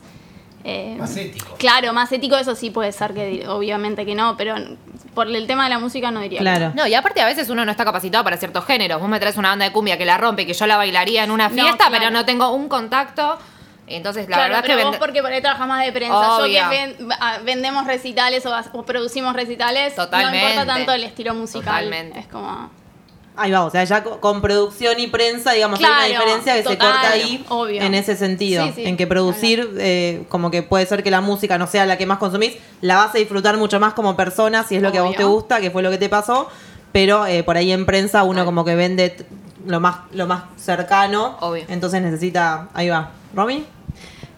[0.64, 1.54] eh, Más ético.
[1.58, 4.54] Claro, más ético, eso sí puede ser que obviamente que no, pero
[5.14, 6.50] por el tema de la música no diría que no.
[6.56, 6.72] Claro.
[6.76, 9.00] No, y aparte a veces uno no está capacitado para ciertos géneros.
[9.00, 11.30] Vos me traes una banda de cumbia que la rompe, que yo la bailaría en
[11.30, 11.92] una No, fiesta, claro.
[11.98, 13.38] pero no tengo un contacto.
[13.90, 16.36] Entonces, la claro, verdad pero que vos vende- porque por ahí trabajas más de prensa.
[16.36, 16.46] Obvio.
[16.62, 20.38] Yo que ven- a- vendemos recitales o, o producimos recitales, Totalmente.
[20.44, 21.64] no importa tanto el estilo musical.
[21.84, 22.18] Totalmente.
[22.20, 22.70] Es como...
[23.40, 26.54] Ahí va, o sea, ya co- con producción y prensa, digamos, hay Claro, una diferencia
[26.54, 27.80] que se corta ahí obvio.
[27.82, 28.66] en ese sentido.
[28.66, 31.86] Sí, sí, en que producir, eh, como que puede ser que la música no sea
[31.86, 34.90] la que más consumís, la vas a disfrutar mucho más como persona, si es lo
[34.90, 36.48] que a vos te gusta, que fue lo que te pasó,
[36.90, 39.14] pero eh, por ahí en prensa uno como que vende
[39.66, 41.64] lo más, lo más cercano, Obvio.
[41.68, 43.10] entonces necesita, ahí va.
[43.34, 43.64] ¿Romy?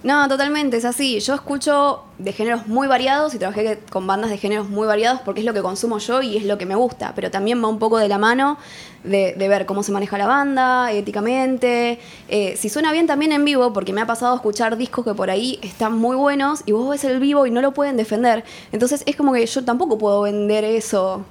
[0.02, 1.20] No, totalmente, es así.
[1.20, 5.40] Yo escucho de géneros muy variados y trabajé con bandas de géneros muy variados porque
[5.40, 7.78] es lo que consumo yo y es lo que me gusta, pero también va un
[7.78, 8.56] poco de la mano
[9.04, 11.98] de, ver cómo se maneja la banda, éticamente,
[12.28, 15.28] eh, si suena bien también en vivo, porque me ha pasado escuchar discos que por
[15.28, 18.42] ahí están muy buenos y vos ves el vivo y no lo pueden defender.
[18.72, 21.26] Entonces es como que yo tampoco puedo vender eso.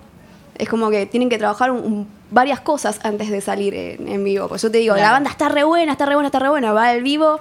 [0.60, 4.24] Es como que tienen que trabajar un- un- varias cosas antes de salir en, en
[4.24, 4.48] vivo.
[4.48, 6.74] Pues yo te digo, la banda está re buena, está re buena, está re buena,
[6.74, 7.40] va al vivo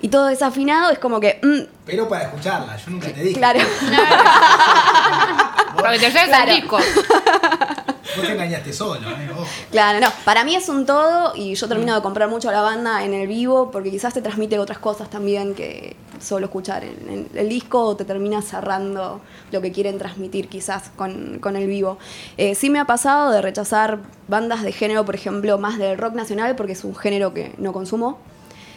[0.00, 3.38] y todo desafinado, es como que, mm, Pero para escucharla, yo nunca te dije.
[3.38, 3.60] claro.
[5.76, 6.50] Para que te lleves Claro.
[6.50, 6.78] el disco.
[8.16, 9.30] Vos te engañaste solo, ¿eh?
[9.70, 10.08] Claro, no.
[10.24, 13.26] Para mí es un todo y yo termino de comprar mucho la banda en el
[13.26, 17.82] vivo porque quizás te transmite otras cosas también que solo escuchar en, en el disco
[17.84, 19.20] o te termina cerrando
[19.50, 21.98] lo que quieren transmitir quizás con, con el vivo.
[22.36, 23.98] Eh, sí me ha pasado de rechazar
[24.28, 27.72] bandas de género, por ejemplo, más del rock nacional porque es un género que no
[27.72, 28.18] consumo.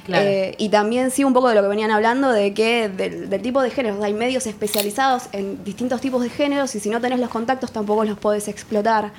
[0.06, 0.26] Claro.
[0.26, 3.42] Eh, y también sí un poco de lo que venían hablando de que del, del
[3.42, 7.20] tipo de géneros, hay medios especializados en distintos tipos de géneros y si no tenés
[7.20, 9.12] los contactos tampoco los podés explotar.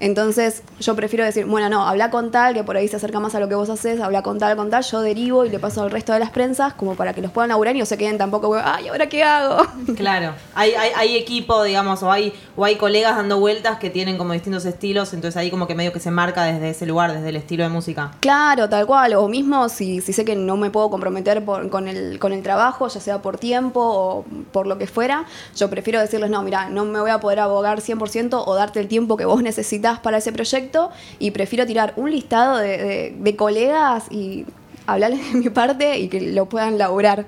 [0.00, 3.34] Entonces yo prefiero decir, bueno, no, habla con tal, que por ahí se acerca más
[3.34, 5.82] a lo que vos haces, habla con tal, con tal, yo derivo y le paso
[5.82, 8.18] al resto de las prensas como para que los puedan laburar y no se queden
[8.18, 9.64] tampoco, ay, ¿ahora qué hago?
[9.96, 14.18] Claro, hay, hay, hay equipo, digamos, o hay, o hay colegas dando vueltas que tienen
[14.18, 17.28] como distintos estilos, entonces ahí como que medio que se marca desde ese lugar, desde
[17.28, 18.10] el estilo de música.
[18.20, 19.14] Claro, tal cual.
[19.14, 22.42] O mismo si, si sé que no me puedo comprometer por- con, el, con el
[22.42, 25.24] trabajo, ya sea por tiempo o por lo que fuera,
[25.56, 28.88] yo prefiero decirles, no, mira, no me voy a poder abogar 100% o darte el
[28.88, 33.36] tiempo que vos necesitas para ese proyecto y prefiero tirar un listado de, de- de
[33.36, 34.46] colegas y
[34.86, 37.24] hablarles de mi parte y que lo puedan laburar.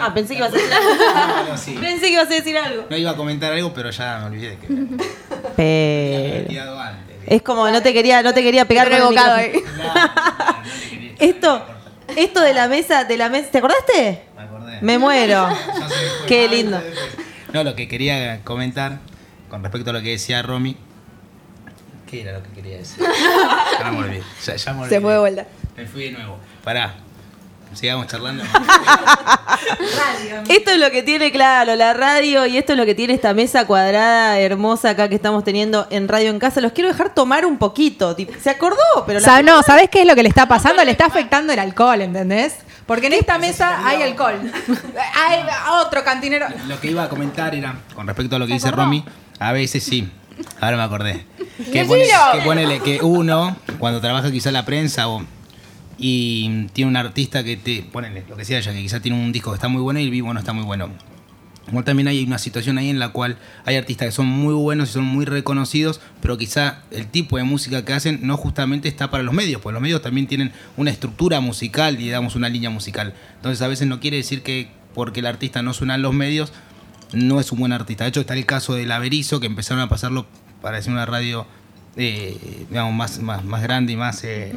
[0.00, 0.90] Ah, pensé que ibas a decir algo.
[1.44, 1.76] No, no, sí.
[1.80, 2.84] pensé que ibas a decir algo.
[2.88, 4.68] No iba a comentar algo, pero ya me olvidé que
[5.56, 6.52] Pero...
[7.28, 9.52] Es como no te quería, no te quería pegar con el ahí.
[11.18, 11.62] Esto,
[12.16, 14.22] esto de la mesa, de la mesa, ¿te acordaste?
[14.36, 14.78] Me acordé.
[14.80, 15.48] Me muero.
[16.26, 16.82] Qué Ah, lindo.
[17.52, 18.98] No, lo que quería comentar
[19.50, 20.76] con respecto a lo que decía Romy.
[22.10, 23.04] ¿Qué era lo que quería decir?
[23.78, 24.22] Ya me olvidé.
[24.46, 24.94] Ya, ya me olvidé.
[24.96, 25.46] Se fue de vuelta.
[25.76, 26.38] Me fui de nuevo.
[26.64, 26.94] Pará.
[27.74, 28.44] Sigamos charlando.
[30.48, 33.34] Esto es lo que tiene, claro, la radio y esto es lo que tiene esta
[33.34, 36.60] mesa cuadrada hermosa acá que estamos teniendo en Radio en Casa.
[36.60, 38.16] Los quiero dejar tomar un poquito.
[38.40, 38.76] Se acordó,
[39.06, 40.82] pero no, ¿sabés qué es lo que le está pasando?
[40.84, 42.56] Le está afectando el alcohol, ¿entendés?
[42.86, 44.40] Porque en esta mesa hay alcohol.
[45.14, 45.40] hay
[45.82, 46.46] otro cantinero.
[46.66, 49.04] Lo que iba a comentar era, con respecto a lo que dice Romy,
[49.38, 50.10] a veces sí.
[50.60, 51.26] Ahora me acordé.
[51.58, 55.24] Que, que ponele que uno, cuando trabaja quizá la prensa o
[55.98, 59.32] y tiene un artista que te, ponele, lo que sea ella, que quizá tiene un
[59.32, 60.90] disco que está muy bueno y el vivo no está muy bueno.
[61.66, 64.88] Igual también hay una situación ahí en la cual hay artistas que son muy buenos
[64.88, 69.10] y son muy reconocidos, pero quizá el tipo de música que hacen no justamente está
[69.10, 73.12] para los medios, porque los medios también tienen una estructura musical, digamos, una línea musical.
[73.36, 76.52] Entonces a veces no quiere decir que porque el artista no suena en los medios,
[77.12, 78.04] no es un buen artista.
[78.04, 80.26] De hecho, está el caso del Averizo, que empezaron a pasarlo
[80.62, 81.46] para hacer una radio
[81.96, 84.52] eh, digamos, más, más, más grande y más, eh,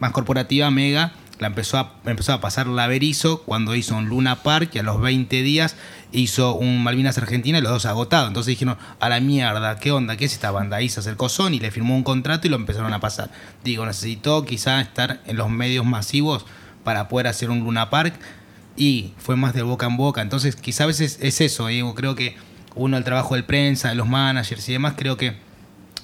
[0.00, 1.12] más corporativa, Mega.
[1.40, 4.84] La empezó a, empezó a pasar la Averizo cuando hizo un Luna Park y a
[4.84, 5.76] los 20 días
[6.12, 8.28] hizo un Malvinas Argentina y los dos agotados.
[8.28, 10.16] Entonces dijeron, a la mierda, ¿qué onda?
[10.16, 10.76] ¿Qué es esta banda?
[10.76, 13.30] Ahí se acercó Sony, le firmó un contrato y lo empezaron a pasar.
[13.64, 16.46] Digo, necesitó quizá estar en los medios masivos
[16.84, 18.14] para poder hacer un Luna Park
[18.76, 20.22] y fue más de boca en boca.
[20.22, 21.66] Entonces, quizá a veces es eso.
[21.66, 22.36] Digo, creo que
[22.74, 25.36] uno, el trabajo del prensa, de los managers y demás, creo que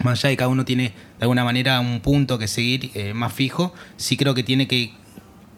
[0.02, 3.32] más allá de cada uno tiene de alguna manera un punto que seguir eh, más
[3.32, 4.92] fijo, sí creo que tiene que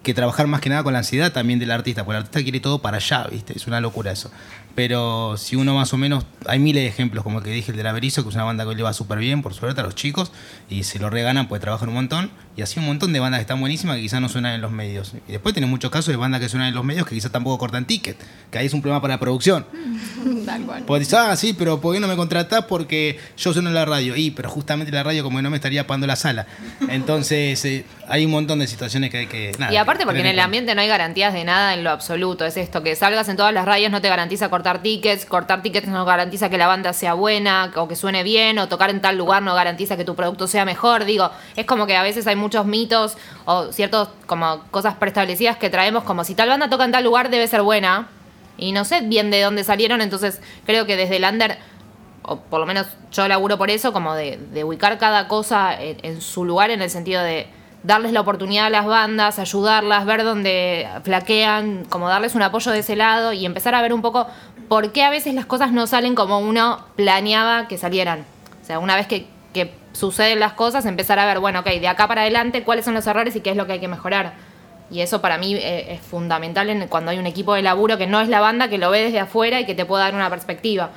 [0.03, 2.59] que trabajar más que nada con la ansiedad también del artista, porque el artista quiere
[2.59, 3.53] todo para allá, ¿viste?
[3.55, 4.29] Es una locura eso.
[4.75, 7.77] Pero si uno más o menos, hay miles de ejemplos, como el que dije, el
[7.77, 9.81] de la Berizo, que es una banda que hoy le va súper bien, por suerte,
[9.81, 10.31] a los chicos,
[10.67, 12.31] y si lo reganan, pues trabajan un montón.
[12.55, 14.71] Y así un montón de bandas que están buenísimas que quizás no suenan en los
[14.71, 15.13] medios.
[15.27, 17.57] Y después tenés muchos casos de bandas que suenan en los medios que quizás tampoco
[17.57, 18.17] cortan ticket,
[18.51, 19.65] que ahí es un problema para la producción.
[20.45, 20.83] Tal cual.
[20.85, 22.65] Pues dices, ah, sí, pero ¿por qué no me contratás?
[22.65, 24.15] Porque yo sueno en la radio.
[24.15, 26.47] Y, pero justamente la radio como que no me estaría pagando la sala.
[26.89, 29.51] Entonces, eh, hay un montón de situaciones que hay que...
[29.57, 32.45] nada, Y aparte porque en el ambiente no hay garantías de nada en lo absoluto.
[32.45, 35.87] Es esto, que salgas en todas las radios no te garantiza cortar tickets, cortar tickets
[35.87, 39.17] no garantiza que la banda sea buena o que suene bien, o tocar en tal
[39.17, 41.05] lugar no garantiza que tu producto sea mejor.
[41.05, 45.69] Digo, es como que a veces hay muchos mitos o ciertos como cosas preestablecidas que
[45.69, 48.07] traemos como si tal banda toca en tal lugar debe ser buena.
[48.57, 51.57] Y no sé bien de dónde salieron, entonces creo que desde el under
[52.23, 56.21] o por lo menos yo laburo por eso, como de, de ubicar cada cosa en
[56.21, 57.47] su lugar, en el sentido de
[57.83, 62.79] darles la oportunidad a las bandas, ayudarlas, ver dónde flaquean, como darles un apoyo de
[62.79, 64.27] ese lado y empezar a ver un poco
[64.67, 68.25] por qué a veces las cosas no salen como uno planeaba que salieran.
[68.61, 71.87] O sea, una vez que, que suceden las cosas, empezar a ver, bueno, ok, de
[71.87, 74.33] acá para adelante, cuáles son los errores y qué es lo que hay que mejorar.
[74.89, 78.07] Y eso para mí eh, es fundamental en, cuando hay un equipo de laburo que
[78.07, 80.29] no es la banda, que lo ve desde afuera y que te pueda dar una
[80.29, 80.91] perspectiva.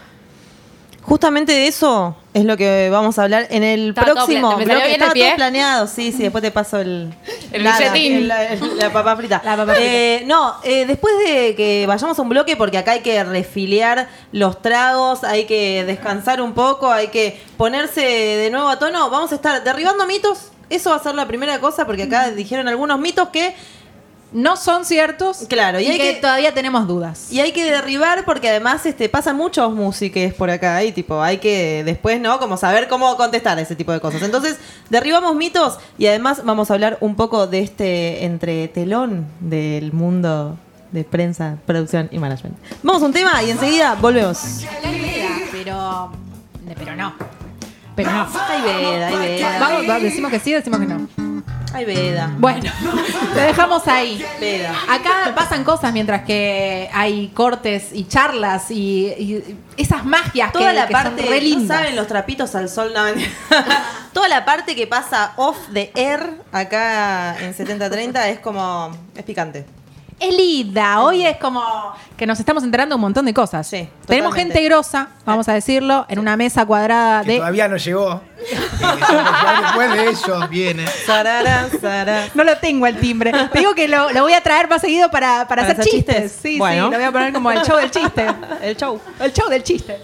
[1.07, 4.57] Justamente de eso es lo que vamos a hablar en el Estaba todo próximo pla-
[4.59, 4.87] ¿me salió bloque.
[4.89, 5.27] bien el Estaba pie?
[5.29, 7.15] todo planeado, sí, sí, después te paso el...
[7.53, 8.17] El nada, billetín.
[8.17, 9.41] el- La, el- la papa frita.
[9.45, 9.89] La papa frita.
[9.89, 14.09] Eh, no, eh, después de que vayamos a un bloque, porque acá hay que refiliar
[14.33, 19.31] los tragos, hay que descansar un poco, hay que ponerse de nuevo a tono, vamos
[19.31, 20.49] a estar derribando mitos.
[20.69, 23.55] Eso va a ser la primera cosa, porque acá dijeron algunos mitos que
[24.33, 25.47] No son ciertos.
[25.49, 27.33] Claro, y y, hay que, que- todavía tenemos dudas.
[27.33, 31.39] Y hay que derribar porque además este pasan muchos músicos por acá y tipo hay
[31.39, 34.23] que después no como saber cómo contestar a ese tipo de cosas.
[34.23, 34.59] Entonces
[34.91, 40.59] derribamos mitos y además vamos a hablar un poco de este entretelón del mundo
[40.93, 42.57] de prensa, producción y management.
[42.83, 44.39] Vamos a un tema y enseguida volvemos.
[45.53, 46.11] Pero.
[46.79, 47.15] Pero no.
[47.95, 48.29] Pero no.
[48.49, 49.59] Hay veda, hay veda.
[49.61, 51.26] Vamos, va- decimos que sí, decimos que no.
[51.77, 52.33] Hay veda.
[52.39, 52.73] Bueno,
[53.35, 54.25] te dejamos ahí.
[54.41, 54.75] Veda.
[54.89, 60.75] Acá pasan cosas mientras que hay cortes y charlas y, y esas magias Toda que,
[60.75, 63.03] la que parte, son re no saben los trapitos al sol, no.
[64.15, 69.67] Toda la parte que pasa off the air acá en 7030 es como es picante.
[70.19, 71.03] Es linda.
[71.03, 71.63] Hoy es como
[72.17, 73.67] que nos estamos enterando de un montón de cosas.
[73.67, 74.55] Sí, Tenemos totalmente.
[74.55, 77.39] gente grosa, vamos a decirlo, en una mesa cuadrada que de.
[77.39, 78.23] todavía no llegó.
[78.37, 80.87] Después de ellos viene.
[81.07, 82.29] Sarara, sarara.
[82.35, 83.33] No lo tengo el timbre.
[83.53, 85.93] Te digo que lo, lo voy a traer más seguido para, para, ¿Para hacer hacer
[85.93, 86.17] chistes.
[86.17, 86.39] chistes?
[86.43, 86.87] Sí, Bueno.
[86.87, 88.27] sí, lo voy a poner como el show del chiste.
[88.63, 89.01] El show.
[89.21, 89.99] El show del chiste.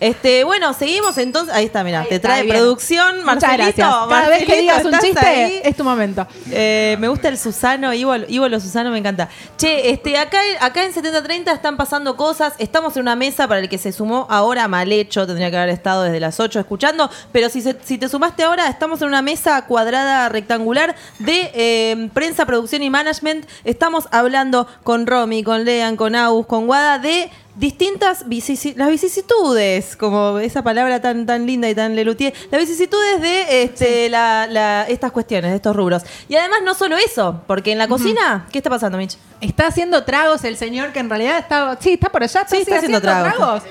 [0.00, 1.54] Este, bueno, seguimos entonces.
[1.54, 2.56] Ahí está, mira, te está, trae bien.
[2.56, 3.56] producción, Muchas Marcelito.
[3.76, 3.88] gracias.
[4.08, 5.60] Cada vez que Marcelito, digas un ¿estás chiste, ahí?
[5.64, 6.26] es tu momento.
[6.50, 9.28] Eh, me gusta el Susano, Ivo, Ivo lo Susano me encanta.
[9.56, 12.54] Che, este, acá, acá en 7030 están pasando cosas.
[12.58, 15.70] Estamos en una mesa para el que se sumó ahora mal hecho, tendría que haber
[15.70, 17.10] estado desde las 8 escuchando.
[17.32, 22.08] Pero si, se- si te sumaste ahora, estamos en una mesa cuadrada rectangular de eh,
[22.14, 23.46] prensa, producción y management.
[23.64, 28.24] Estamos hablando con Romy, con Lean, con Agus, con Guada de distintas
[28.76, 34.08] las vicisitudes, como esa palabra tan tan linda y tan lelutier, las vicisitudes de este,
[34.08, 36.02] la- la- estas cuestiones, de estos rubros.
[36.28, 39.16] Y además no solo eso, porque en la cocina, ¿qué está pasando, Mitch?
[39.40, 41.76] Está haciendo tragos el señor que en realidad está.
[41.80, 42.46] Sí, está por allá.
[42.48, 43.62] Sí, está haciendo tragos.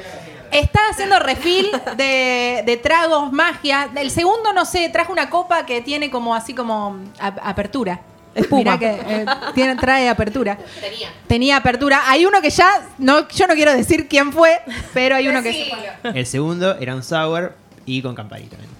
[0.51, 3.89] Está haciendo refil de, de tragos, magia.
[3.95, 8.01] El segundo, no sé, trajo una copa que tiene como así como a- apertura.
[8.35, 8.59] Espuma.
[8.59, 10.57] Mirá que eh, tiene, trae apertura.
[10.79, 11.09] Tenía.
[11.27, 12.01] Tenía apertura.
[12.05, 14.59] Hay uno que ya, no, yo no quiero decir quién fue,
[14.93, 17.55] pero hay uno que se El segundo era un sour
[17.85, 18.75] y con campanita también.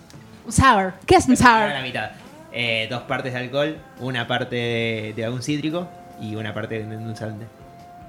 [0.46, 0.94] Un sour.
[1.08, 1.82] ¿Qué es un Era la sour?
[1.84, 2.12] mitad.
[2.54, 5.88] Eh, dos partes de alcohol, una parte de, de algún cítrico
[6.22, 7.46] y una parte de un salde.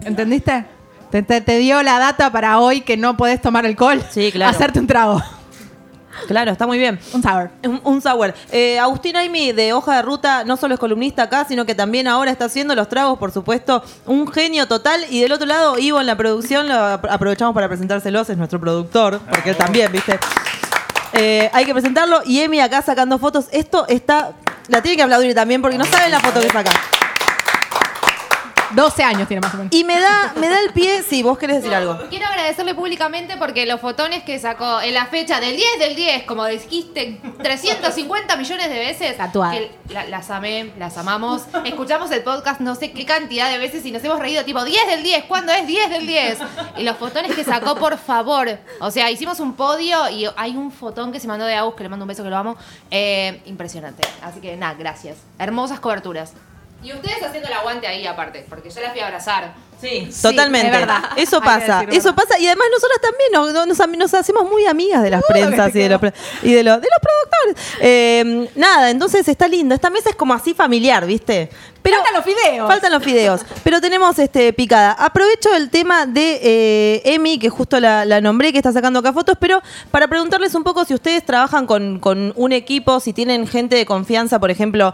[0.04, 0.64] ¿Entendiste?
[1.10, 4.02] Te, te- te dio la data para hoy que no podés tomar alcohol.
[4.10, 4.50] Sí, claro.
[4.54, 5.22] Hacerte un trago.
[6.26, 6.98] Claro, está muy bien.
[7.12, 7.50] Un sour.
[7.64, 8.34] Un, un sour.
[8.50, 12.09] Eh, Agustín Aimi de Hoja de Ruta no solo es columnista acá, sino que también
[12.09, 13.82] ahora está haciendo los tragos, por supuesto.
[14.04, 15.04] Un genio total.
[15.11, 18.59] Y del otro lado, Ivo en la producción, lo ap- aprovechamos para presentárselos, es nuestro
[18.61, 20.18] productor, porque él también, ¿viste?
[21.12, 22.20] Eh, hay que presentarlo.
[22.26, 23.46] Y Emi acá sacando fotos.
[23.52, 24.32] Esto está.
[24.66, 26.70] La tiene que aplaudir también, porque no saben la foto que saca.
[28.74, 29.72] 12 años tiene más o menos.
[29.74, 31.98] Y me da, me da el pie, si vos querés decir algo.
[32.10, 36.24] Quiero agradecerle públicamente porque los fotones que sacó en la fecha del 10 del 10,
[36.24, 39.52] como dijiste 350 millones de veces, Tatuada.
[39.52, 41.42] que la- las amé, las amamos.
[41.64, 44.86] Escuchamos el podcast no sé qué cantidad de veces y nos hemos reído tipo 10
[44.86, 46.38] del 10, ¿cuándo es 10 del 10?
[46.76, 48.58] Y los fotones que sacó, por favor.
[48.80, 51.82] O sea, hicimos un podio y hay un fotón que se mandó de Agus, que
[51.82, 52.56] le mando un beso que lo amo.
[52.90, 54.06] Eh, impresionante.
[54.22, 55.16] Así que nada, gracias.
[55.38, 56.32] Hermosas coberturas.
[56.83, 59.53] Y ustedes haciendo el aguante ahí aparte, porque yo las fui a abrazar.
[59.81, 60.66] Sí, Sí, totalmente.
[60.68, 61.03] es verdad.
[61.16, 62.37] Eso pasa, eso pasa.
[62.41, 65.79] Y además nosotras también nos, nos- nos- nos hacemos muy amigas de las prensas y
[65.79, 66.01] de los,
[66.43, 67.76] y de los, de los productores.
[67.81, 69.76] Eh, nada, entonces está lindo.
[69.76, 71.49] Esta mesa es como así familiar, ¿viste?
[71.81, 72.68] Pero Faltan los fideos.
[72.68, 73.41] Faltan los fideos.
[73.62, 74.93] Pero tenemos este picada.
[74.93, 79.12] Aprovecho el tema de eh, Emi, que justo la, la nombré, que está sacando acá
[79.12, 79.62] fotos, pero
[79.93, 83.87] para preguntarles un poco si ustedes trabajan con, con un equipo, si tienen gente de
[83.87, 84.93] confianza, por ejemplo,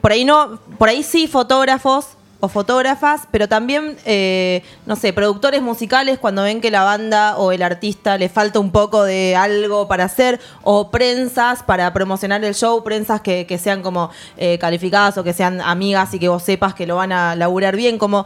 [0.00, 5.60] por ahí no, por ahí sí fotógrafos o fotógrafas, pero también, eh, no sé, productores
[5.60, 9.86] musicales cuando ven que la banda o el artista le falta un poco de algo
[9.88, 15.18] para hacer, o prensas para promocionar el show, prensas que, que sean como eh, calificadas
[15.18, 18.24] o que sean amigas y que vos sepas que lo van a laburar bien, como...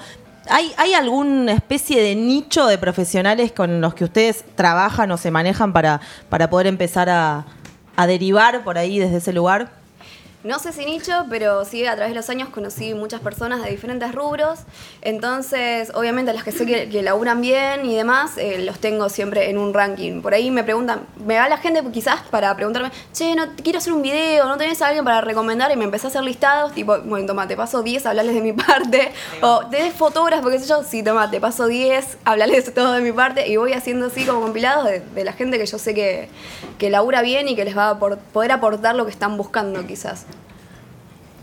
[0.50, 5.30] ¿Hay, ¿Hay alguna especie de nicho de profesionales con los que ustedes trabajan o se
[5.30, 7.46] manejan para, para poder empezar a,
[7.96, 9.83] a derivar por ahí desde ese lugar?
[10.44, 13.70] No sé si nicho, pero sí a través de los años conocí muchas personas de
[13.70, 14.60] diferentes rubros.
[15.00, 19.48] Entonces, obviamente, las que sé que, que laburan bien y demás, eh, los tengo siempre
[19.48, 20.20] en un ranking.
[20.20, 23.94] Por ahí me preguntan, me va la gente quizás para preguntarme, che, no quiero hacer
[23.94, 25.72] un video, ¿no tenés a alguien para recomendar?
[25.72, 28.52] Y me empecé a hacer listados, tipo, bueno, toma, te paso 10, hablarles de mi
[28.52, 29.12] parte.
[29.40, 30.82] O, ¿tenés fotógrafo, qué sé yo?
[30.82, 33.48] Sí, toma, te paso 10, hablarles todo de mi parte.
[33.48, 36.28] Y voy haciendo así como compilados de, de la gente que yo sé que,
[36.76, 39.86] que labura bien y que les va a apor- poder aportar lo que están buscando,
[39.86, 40.26] quizás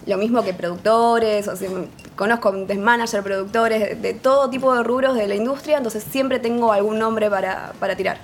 [0.06, 1.70] lo mismo que productores, o sea,
[2.16, 6.72] conozco de manager, productores, de, todo tipo de rubros de la industria, entonces siempre tengo
[6.72, 8.18] algún nombre para, para tirar.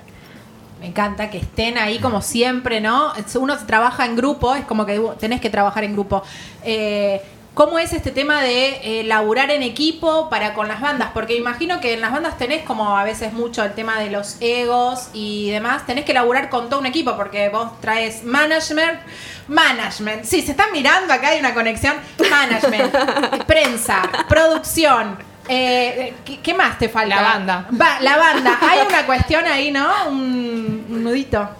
[0.80, 3.12] Me encanta que estén ahí como siempre, ¿no?
[3.34, 6.22] Uno trabaja en grupo, es como que tenés que trabajar en grupo.
[6.62, 7.20] Eh,
[7.58, 11.10] ¿Cómo es este tema de eh, laburar en equipo para con las bandas?
[11.12, 14.36] Porque imagino que en las bandas tenés como a veces mucho el tema de los
[14.38, 15.84] egos y demás.
[15.84, 19.00] Tenés que laburar con todo un equipo porque vos traes management,
[19.48, 20.22] management.
[20.22, 21.96] Sí, se están mirando acá, hay una conexión.
[22.30, 25.18] Management, prensa, producción.
[25.48, 27.16] Eh, ¿qué, qué más te falta?
[27.16, 27.66] La banda.
[27.72, 28.56] Va, la banda.
[28.62, 29.92] Hay una cuestión ahí, ¿no?
[30.06, 31.50] Un, un nudito.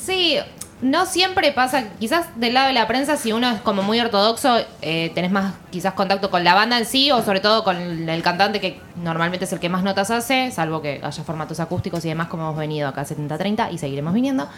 [0.00, 0.38] Sí,
[0.80, 4.58] no siempre pasa, quizás del lado de la prensa, si uno es como muy ortodoxo,
[4.80, 8.22] eh, tenés más quizás contacto con la banda en sí o sobre todo con el
[8.22, 12.08] cantante que normalmente es el que más notas hace, salvo que haya formatos acústicos y
[12.08, 14.48] demás como hemos venido acá a 7030 y seguiremos viniendo.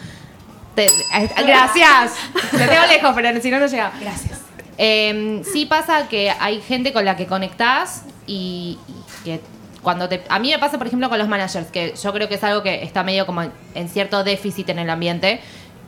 [0.75, 2.13] Te- eh, gracias.
[2.51, 3.91] Te tengo lejos, pero si no, no llega.
[3.99, 4.39] Gracias.
[4.77, 9.41] Eh, sí pasa que hay gente con la que conectás y, y que
[9.81, 10.23] cuando te...
[10.29, 12.61] A mí me pasa, por ejemplo, con los managers, que yo creo que es algo
[12.63, 15.41] que está medio como en cierto déficit en el ambiente.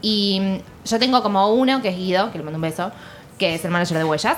[0.04, 2.92] Y mm, yo tengo como uno, que es Guido, que le mando un beso,
[3.40, 4.38] que es el manager de Huellas,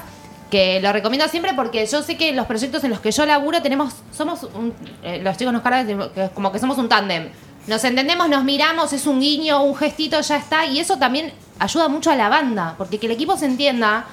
[0.50, 3.62] que lo recomiendo siempre porque yo sé que los proyectos en los que yo laburo
[3.62, 7.30] tenemos, somos, un- eh, los chicos nos cargan como que somos un tándem.
[7.68, 10.68] Nos entendemos, nos miramos, es un guiño, un gestito, ya está.
[10.68, 14.06] Y eso también ayuda mucho a la banda, porque que el equipo se entienda,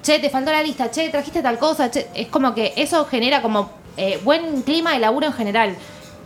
[0.00, 3.42] che, te faltó la lista, che, trajiste tal cosa, che, es como que eso genera
[3.42, 5.76] como eh, buen clima de laburo en general.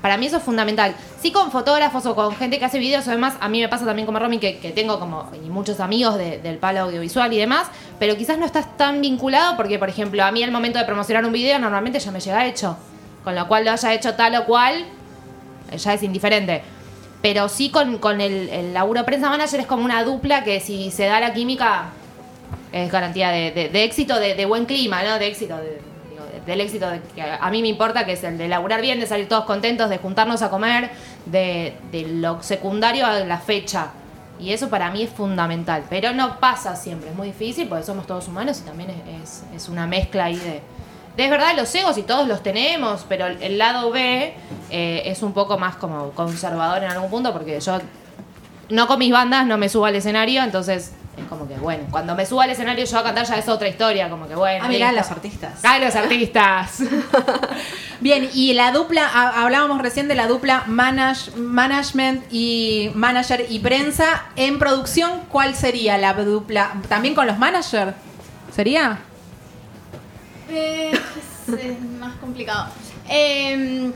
[0.04, 0.94] Para mí eso es fundamental.
[1.18, 3.86] Sí con fotógrafos o con gente que hace videos o demás, a mí me pasa
[3.86, 7.68] también como Romy que, tengo como y muchos amigos de- del palo audiovisual y demás,
[7.98, 11.24] pero quizás no estás tan vinculado porque, por ejemplo, a mí al momento de promocionar
[11.24, 12.76] un video normalmente ya me llega hecho.
[13.24, 14.84] Con lo cual lo haya hecho tal o cual,
[15.70, 16.60] eh, ya es indiferente.
[17.22, 21.06] Pero sí con, el, el laburo prensa manager es como una dupla que si se
[21.06, 21.84] da la química
[22.72, 25.18] es garantía de, éxito, de, de buen clima, ¿no?
[25.18, 25.93] De éxito, de-
[26.46, 29.06] del éxito de- que a mí me importa, que es el de laburar bien, de
[29.06, 30.90] salir todos contentos, de juntarnos a comer,
[31.26, 33.88] de, de lo secundario a la fecha.
[34.38, 35.84] Y eso para mí es fundamental.
[35.88, 38.90] Pero no pasa siempre, es muy difícil porque somos todos humanos y también
[39.22, 40.60] es, es- una mezcla ahí de...
[41.16, 44.34] es verdad, los egos y todos los tenemos, pero el, el lado B
[44.70, 47.78] eh, es un poco más como conservador en algún punto porque yo
[48.70, 52.14] no con mis bandas no me subo al escenario, entonces es como que bueno, cuando
[52.14, 54.64] me subo al escenario yo a cantar ya es otra historia, como que bueno.
[54.64, 55.02] Ah, mirá, listo.
[55.08, 55.60] los artistas.
[55.62, 56.78] Ah, los artistas.
[58.00, 63.60] Bien, y la dupla, ha- hablábamos recién de la dupla manage- management y manager y
[63.60, 64.24] prensa.
[64.36, 66.74] En producción, ¿cuál sería la dupla?
[66.88, 67.94] ¿También con los managers?
[68.54, 68.98] ¿Sería?
[70.50, 72.66] Eh, es, es más complicado.
[73.08, 73.90] Eh,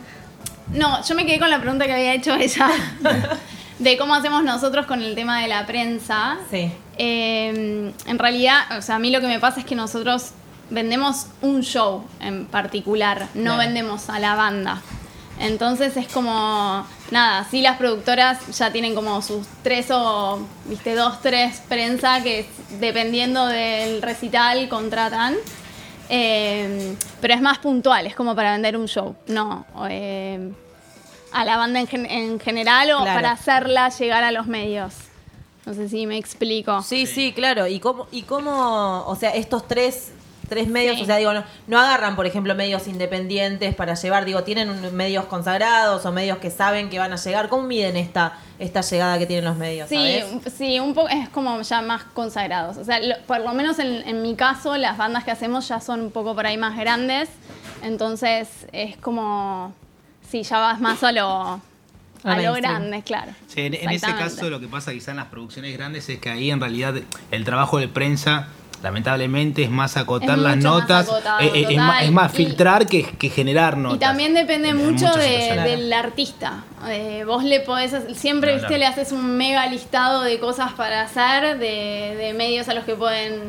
[0.73, 2.69] no, yo me quedé con la pregunta que había hecho ella.
[3.79, 6.37] de cómo hacemos nosotros con el tema de la prensa.
[6.51, 6.73] Sí.
[6.99, 10.31] Eh, en realidad, o sea, a mí lo que me pasa es que nosotros
[10.71, 13.59] vendemos un show en particular, no Claro.
[13.59, 14.83] vendemos a la banda.
[15.41, 21.23] Entonces es como, nada, sí las productoras ya tienen como sus tres o, viste, dos,
[21.23, 22.45] tres prensa que
[22.81, 25.37] dependiendo del recital contratan.
[26.11, 30.51] Eh, pero es más puntual, es como para vender un show, no eh,
[31.33, 33.15] a la banda en, gen- en general o Claro.
[33.15, 34.95] para hacerla llegar a los medios.
[35.69, 36.83] No sé si me explico.
[36.83, 37.67] Sí, sí, claro.
[37.67, 40.13] ¿Y cómo, y cómo o sea, estos tres
[40.49, 41.03] tres medios, Sí.
[41.03, 44.97] o sea, digo, no, no agarran, por ejemplo, medios independientes para llevar, digo, tienen un-
[44.97, 47.51] medios consagrados o medios que saben que van a llegar.
[47.51, 49.91] ¿Cómo miden esta, esta llegada que tienen los medios?
[49.91, 50.23] Sí,
[50.57, 52.79] sí, un poco es como ya más consagrados.
[52.79, 55.81] O sea, lo- por lo menos en, en mi caso, las bandas que hacemos ya
[55.83, 57.29] son un poco por ahí más grandes.
[57.83, 59.75] Entonces es como,
[60.31, 61.61] sí, ya vas más a lo,
[62.25, 63.33] A a lo grande, claro.
[63.47, 66.31] Sí, en, en ese caso lo que pasa quizá en las producciones grandes es que
[66.31, 66.95] ahí en realidad
[67.31, 68.49] el trabajo de prensa
[68.83, 71.77] lamentablemente es más acotar Es las notas, acotado, eh, eh, es, total.
[71.87, 73.97] más, es más Y- filtrar que, que generar notas.
[73.97, 76.63] Y también depende En- en mucho de- del artista.
[76.89, 78.79] Eh, vos le podés, hacer- siempre No, viste, no.
[78.79, 82.95] le haces un mega listado de cosas para hacer, de, de medios a los que
[82.95, 83.41] pueden,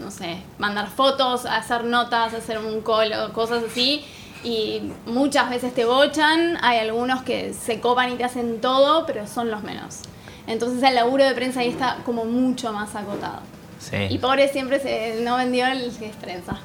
[0.00, 4.04] no sé, mandar fotos, hacer notas, hacer un call o cosas así.
[4.42, 9.26] Y muchas veces te bochan, hay algunos que se copan y te hacen todo, pero
[9.26, 9.98] son los menos.
[10.46, 13.40] Entonces el laburo de prensa ahí está como mucho más acotado.
[13.78, 13.96] Sí.
[14.10, 16.58] Y pobre siempre se no vendió el que es prensa.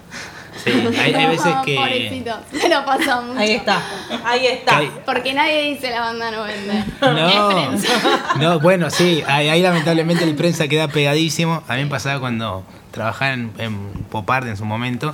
[0.63, 1.75] Sí, hay, hay veces que...
[1.75, 3.39] Pobrecito, me lo pasó mucho.
[3.39, 3.81] Ahí está,
[4.25, 4.77] ahí está.
[4.77, 6.83] Hay- Porque nadie dice la banda no vende.
[7.01, 7.55] No, Es
[7.85, 7.93] prensa.
[8.39, 11.61] no, bueno, sí, ahí, ahí lamentablemente el prensa queda pegadísimo.
[11.67, 14.05] A mí me pasaba cuando trabajaba en, en
[14.47, 15.13] en su momento,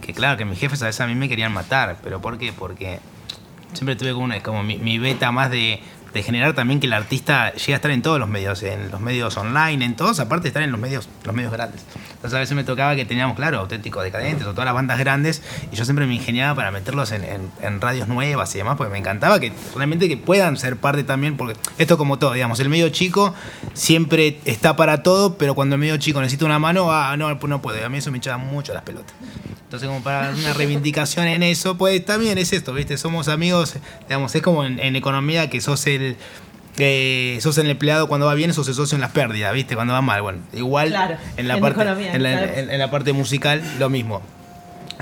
[0.00, 2.52] que claro, que mis jefes a veces a mí me querían matar, pero ¿por qué?
[2.52, 3.00] Porque
[3.72, 5.80] siempre tuve como, una, como mi, mi beta más de,
[6.12, 9.00] de generar también que el artista llegue a estar en todos los medios, en los
[9.00, 11.82] medios online, en todos, aparte de estar en los medios, los medios grandes.
[12.14, 15.42] Entonces a veces me tocaba que teníamos, claro, auténticos decadentes o todas las bandas grandes,
[15.72, 19.40] y yo siempre me ingeniaba para meterlos en, radios nuevas y demás, porque me encantaba
[19.40, 23.34] que realmente que puedan ser parte también, porque esto como todo, digamos, el medio chico
[23.72, 27.62] siempre está para todo, pero cuando el medio chico necesita una mano, ah, no, no
[27.62, 29.14] puedo, a mí eso me echaba mucho las pelotas.
[29.70, 32.98] Entonces, como para una reivindicación en eso, pues también es esto, ¿viste?
[32.98, 33.76] Somos amigos,
[34.08, 35.99] digamos, es como en, en economía que sos el.
[36.78, 39.74] Eh, sos el empleado cuando va bien, sos el socio en las pérdidas, ¿viste?
[39.74, 40.22] Cuando va mal.
[40.22, 42.52] Bueno, igual Claro, en, la en parte, economía, en, la, claro.
[42.54, 44.22] en- en la parte musical, lo mismo.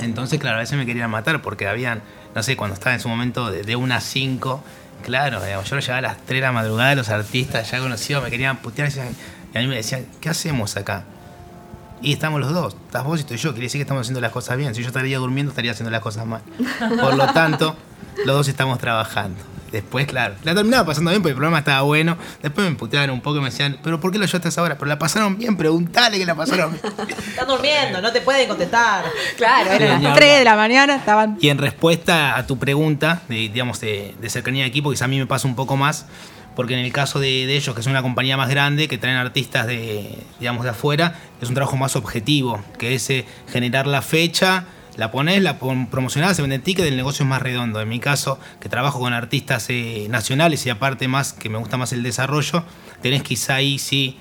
[0.00, 2.02] Entonces, claro, a veces me querían matar porque habían,
[2.34, 4.62] no sé, cuando estaba en su momento de, de una a 5,
[5.04, 8.22] claro, digamos, yo lo llevaba a las 3 de la madrugada, los artistas ya conocidos
[8.22, 8.90] me querían putear
[9.54, 11.04] y a mí me decían, ¿qué hacemos acá?
[12.00, 14.30] Y estamos los dos, estás vos y estoy yo, quiere decir que estamos haciendo las
[14.30, 14.72] cosas bien.
[14.74, 16.42] Si yo estaría durmiendo, estaría haciendo las cosas mal.
[17.00, 17.74] Por lo tanto,
[18.24, 19.40] los dos estamos trabajando.
[19.72, 22.16] Después, claro, la terminaba pasando bien porque el programa estaba bueno.
[22.42, 24.62] Después me puteaban un poco y me decían, ¿pero por qué lo llevaste a esa
[24.62, 24.78] hora?
[24.78, 26.82] Pero la pasaron bien, preguntale que la pasaron bien.
[27.28, 29.04] Están durmiendo, no te pueden contestar.
[29.36, 30.14] Claro, Sí, eran las hablar.
[30.16, 31.36] 3 de la mañana, estaban.
[31.40, 35.08] Y en respuesta a tu pregunta, de, digamos, de, de cercanía de equipo, quizá a
[35.08, 36.06] mí me pasa un poco más,
[36.56, 39.16] porque en el caso de, de ellos, que son una compañía más grande, que traen
[39.16, 44.02] artistas de, digamos, de afuera, es un trabajo más objetivo, que es eh, generar la
[44.02, 44.64] fecha,
[44.98, 47.80] la pones, la promocionás, se vende ticket, el negocio es más redondo.
[47.80, 51.76] En mi caso, que trabajo con artistas eh, nacionales y aparte más, que me gusta
[51.76, 52.64] más el desarrollo,
[53.00, 54.18] tenés quizá ahí sí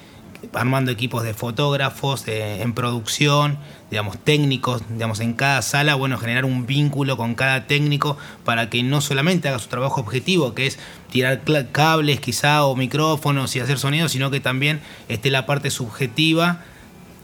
[0.53, 3.57] armando equipos de fotógrafos, en producción,
[3.89, 8.15] digamos, técnicos, digamos, en cada sala, bueno, generar un vínculo con cada técnico
[8.45, 10.77] para que no solamente haga su trabajo objetivo, que es
[11.09, 16.61] tirar cables quizá o micrófonos y hacer sonidos, sino que también esté la parte subjetiva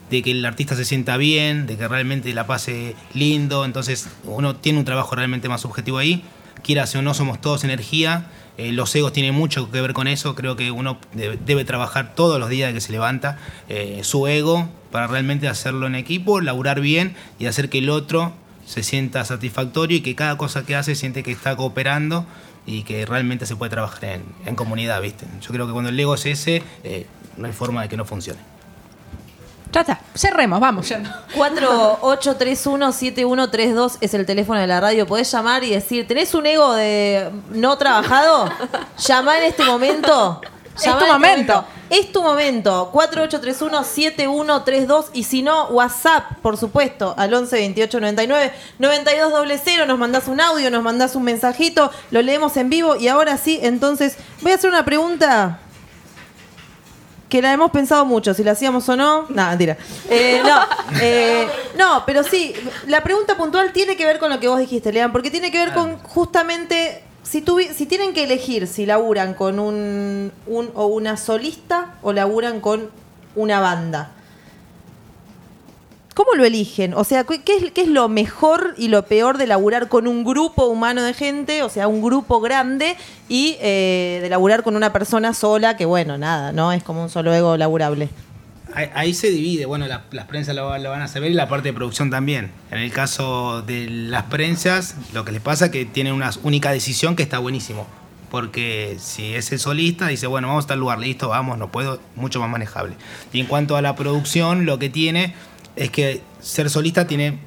[0.09, 4.55] de que el artista se sienta bien, de que realmente la pase lindo, entonces uno
[4.55, 6.23] tiene un trabajo realmente más subjetivo ahí,
[6.63, 8.27] quiera o no, somos todos energía,
[8.57, 12.39] eh, los egos tienen mucho que ver con eso, creo que uno debe, trabajar todos
[12.39, 17.15] los días que se levanta eh, su ego para realmente hacerlo en equipo, laburar bien
[17.39, 18.33] y hacer que el otro
[18.65, 22.25] se sienta satisfactorio y que cada cosa que hace siente que está cooperando
[22.65, 25.01] y que realmente se puede trabajar en, comunidad.
[25.03, 28.05] Yo creo que cuando el ego es ese, eh, no hay forma de que no
[28.05, 28.52] funcione.
[29.73, 30.87] Ya está, cerremos, vamos.
[30.87, 31.01] ya.
[31.35, 35.07] 48317132 es el teléfono de la radio.
[35.07, 38.51] Podés llamar y decir, ¿tenés un ego de no trabajado?
[38.99, 40.39] Llama en este momento.
[40.75, 41.65] Es Llamá tu en este momento.
[41.89, 42.91] Es tu momento.
[42.93, 49.87] 48317132 y si no, WhatsApp, por supuesto, al 11 28 99 9200.
[49.87, 53.59] Nos mandás un audio, nos mandás un mensajito, lo leemos en vivo y ahora sí,
[53.63, 55.57] entonces voy a hacer una pregunta
[57.33, 59.23] que la hemos pensado mucho, si la hacíamos o no.
[59.29, 59.75] No, mentira.
[60.07, 60.59] Eh, no,
[61.01, 62.53] eh, no, pero sí,
[62.85, 65.57] la pregunta puntual tiene que ver con lo que vos dijiste, Lean, porque tiene que
[65.57, 70.85] ver con justamente si, tuvi- si tienen que elegir si laburan con un, un o
[70.85, 72.91] una solista o laburan con
[73.35, 74.11] una banda.
[76.13, 76.93] ¿Cómo lo eligen?
[76.93, 81.01] O sea, ¿qué es, lo mejor y lo peor de laburar con un grupo humano
[81.01, 82.95] de gente, o sea, un grupo grande,
[83.29, 86.71] y eh, de laburar con una persona sola, que bueno, nada, ¿no?
[86.71, 88.09] Es como un solo ego laburable.
[88.95, 91.69] Ahí, se divide, bueno, la- las prensas lo, lo van a saber y la parte
[91.69, 92.51] de producción también.
[92.71, 96.71] En el caso de las prensas, lo que les pasa es que tienen una única
[96.71, 97.85] decisión que está buenísimo.
[98.31, 101.99] Porque si es el solista, dice, bueno, vamos a tal lugar, listo, vamos, no puedo,
[102.15, 102.95] mucho más manejable.
[103.31, 105.35] Y en cuanto a la producción, lo que tiene
[105.75, 107.39] es que ser solista tiene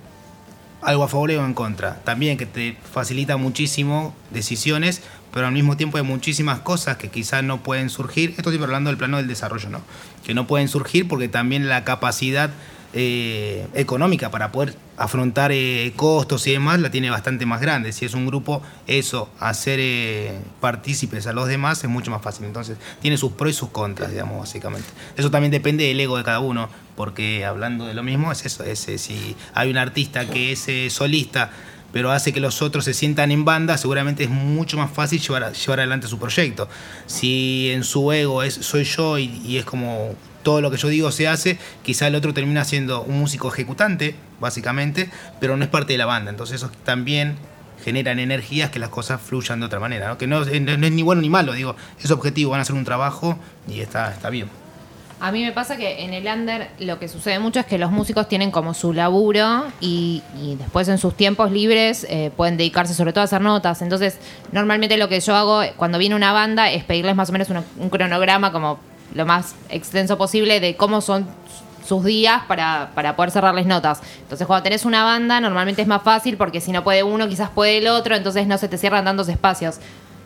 [0.83, 2.03] algo a favor y algo en contra.
[2.05, 5.03] También que te facilita muchísimo decisiones,
[5.33, 8.31] pero al mismo tiempo hay muchísimas cosas que quizás no pueden surgir.
[8.31, 9.83] Esto estoy hablando del plano del desarrollo, ¿no?
[10.25, 12.51] Que no pueden surgir porque también la capacidad
[12.99, 17.93] eh, económica para poder afrontar eh, costos y demás la tiene bastante más grande.
[17.93, 22.47] Si es un grupo, eso, hacer eh, partícipes a los demás es mucho más fácil.
[22.47, 24.89] Entonces, tiene sus pros y sus contras, digamos, básicamente.
[25.15, 28.65] Eso también depende del ego de cada uno, porque hablando de lo mismo, es eso,
[28.65, 31.51] es, si hay un artista que es solista,
[31.93, 35.53] pero hace que los otros se sientan en banda, seguramente es mucho más fácil llevar,
[35.53, 36.67] llevar adelante su proyecto.
[37.05, 40.15] Si en su ego es soy yo y es como
[40.47, 44.15] todo lo que yo digo se hace, quizá el otro termina siendo un músico ejecutante,
[44.39, 46.31] básicamente, pero no es parte de la banda.
[46.31, 47.35] Entonces eso también
[47.85, 50.19] generan energías que las cosas fluyan de otra manera, ¿no?
[50.19, 52.77] que no, es- no es ni bueno ni malo, digo, es objetivo, van a hacer
[52.77, 53.37] un trabajo
[53.67, 54.49] y está, está bien.
[55.19, 57.91] A mí me pasa que en el under lo que sucede mucho es que los
[57.91, 60.23] músicos tienen como su laburo y,
[60.61, 63.83] después en sus tiempos libres eh, pueden dedicarse sobre todo a hacer notas.
[63.83, 64.19] Entonces,
[64.53, 67.91] normalmente lo que yo hago cuando viene una banda es pedirles más o menos un
[67.91, 68.79] cronograma como
[69.15, 71.27] lo más extenso posible de cómo son
[71.87, 74.01] sus días para, para poder cerrarles notas.
[74.21, 77.51] Entonces, cuando tenés una banda, normalmente es más fácil porque si no puede uno, quizás
[77.51, 79.79] puede el otro, entonces no se te cierran tantos espacios.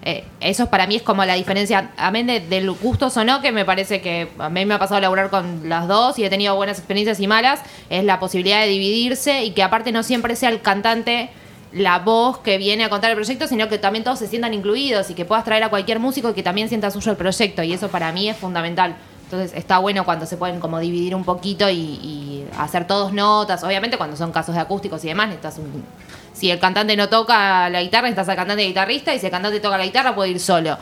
[0.02, 3.52] Eh, eso para mí es como la diferencia, amén de, del gustos o no, que
[3.52, 6.30] me parece que a mí me ha pasado a laburar con las dos y he
[6.30, 7.60] tenido buenas experiencias y malas,
[7.90, 11.28] es la posibilidad de dividirse y que aparte no siempre sea el cantante
[11.72, 15.10] la voz que viene a contar el proyecto, sino que también todos se sientan incluidos
[15.10, 17.88] y que puedas traer a cualquier músico que también sienta suyo el proyecto y eso
[17.88, 18.96] para mí es fundamental.
[19.24, 23.62] Entonces está bueno cuando se pueden como dividir un poquito y, y hacer todos notas.
[23.62, 25.84] Obviamente cuando son casos de acústicos y demás, necesitas un...
[26.32, 29.60] Si el cantante no toca la guitarra, necesitas al cantante guitarrista y si el cantante
[29.60, 30.76] toca la guitarra puede ir solo.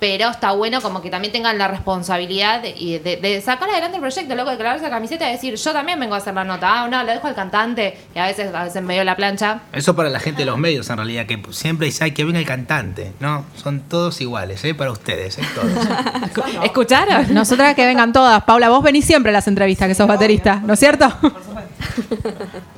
[0.00, 3.96] Pero está bueno como que también tengan la responsabilidad de, y de- de sacar adelante
[3.96, 6.44] el proyecto, loco, de clavarse la camiseta y decir, yo también vengo a hacer la
[6.44, 6.82] nota.
[6.84, 7.98] Ah, no, la dejo al cantante.
[8.14, 9.60] Y a veces, a veces medio la plancha.
[9.72, 12.38] Eso para la gente de los medios, en realidad, que siempre dice, ay, que venga
[12.38, 13.12] el cantante.
[13.20, 14.74] No, son todos iguales, ¿eh?
[14.74, 15.42] Para ustedes, ¿eh?
[15.54, 16.44] Todos.
[16.64, 17.34] ¿Escucharon?
[17.34, 18.44] Nosotras que vengan todas.
[18.44, 21.12] Paula, vos venís siempre a las entrevistas, que sos baterista, ¿no es cierto?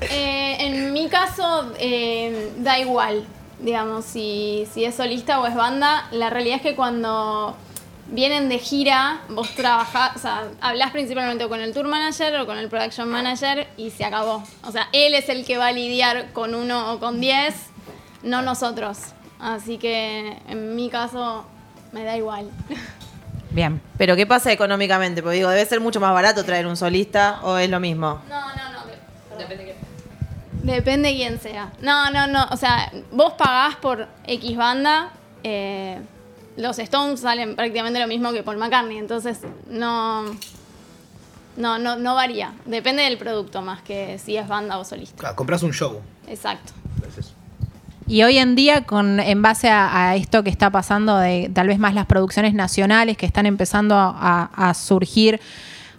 [0.01, 3.25] Eh, en mi caso, eh, da igual,
[3.63, 6.09] digamos, si, si es solista o es banda.
[6.13, 7.57] La realidad es que cuando
[8.09, 12.59] vienen de gira, vos trabajás, o sea, hablás principalmente con el tour manager o con
[12.59, 14.43] el production manager y se acabó.
[14.65, 17.55] O sea, él es el que va a lidiar con uno o con diez,
[18.23, 18.99] no nosotros.
[19.39, 21.45] Así que en mi caso,
[21.93, 22.51] me da igual.
[23.51, 23.81] Bien.
[23.99, 25.23] Pero ¿qué pasa económicamente?
[25.23, 28.21] Porque digo, debe ser mucho más barato traer un solista o es lo mismo.
[28.29, 29.37] No, no, no.
[29.39, 29.77] Depende
[30.63, 31.73] Depende quién sea.
[31.81, 32.47] No, no, no.
[32.51, 35.11] O sea, vos pagás por X banda.
[35.43, 36.01] eh,
[36.57, 38.99] los Stones salen prácticamente lo mismo que Paul McCartney.
[38.99, 39.39] Entonces,
[39.69, 40.25] no.
[41.57, 42.53] No, no, no varía.
[42.65, 45.17] Depende del producto más que si es banda o solista.
[45.19, 46.01] Claro, compras un show.
[46.29, 46.73] Exacto.
[48.07, 51.69] Y hoy en día, con, en base a, a esto que está pasando de tal
[51.69, 55.41] vez más las producciones nacionales que están empezando a, a surgir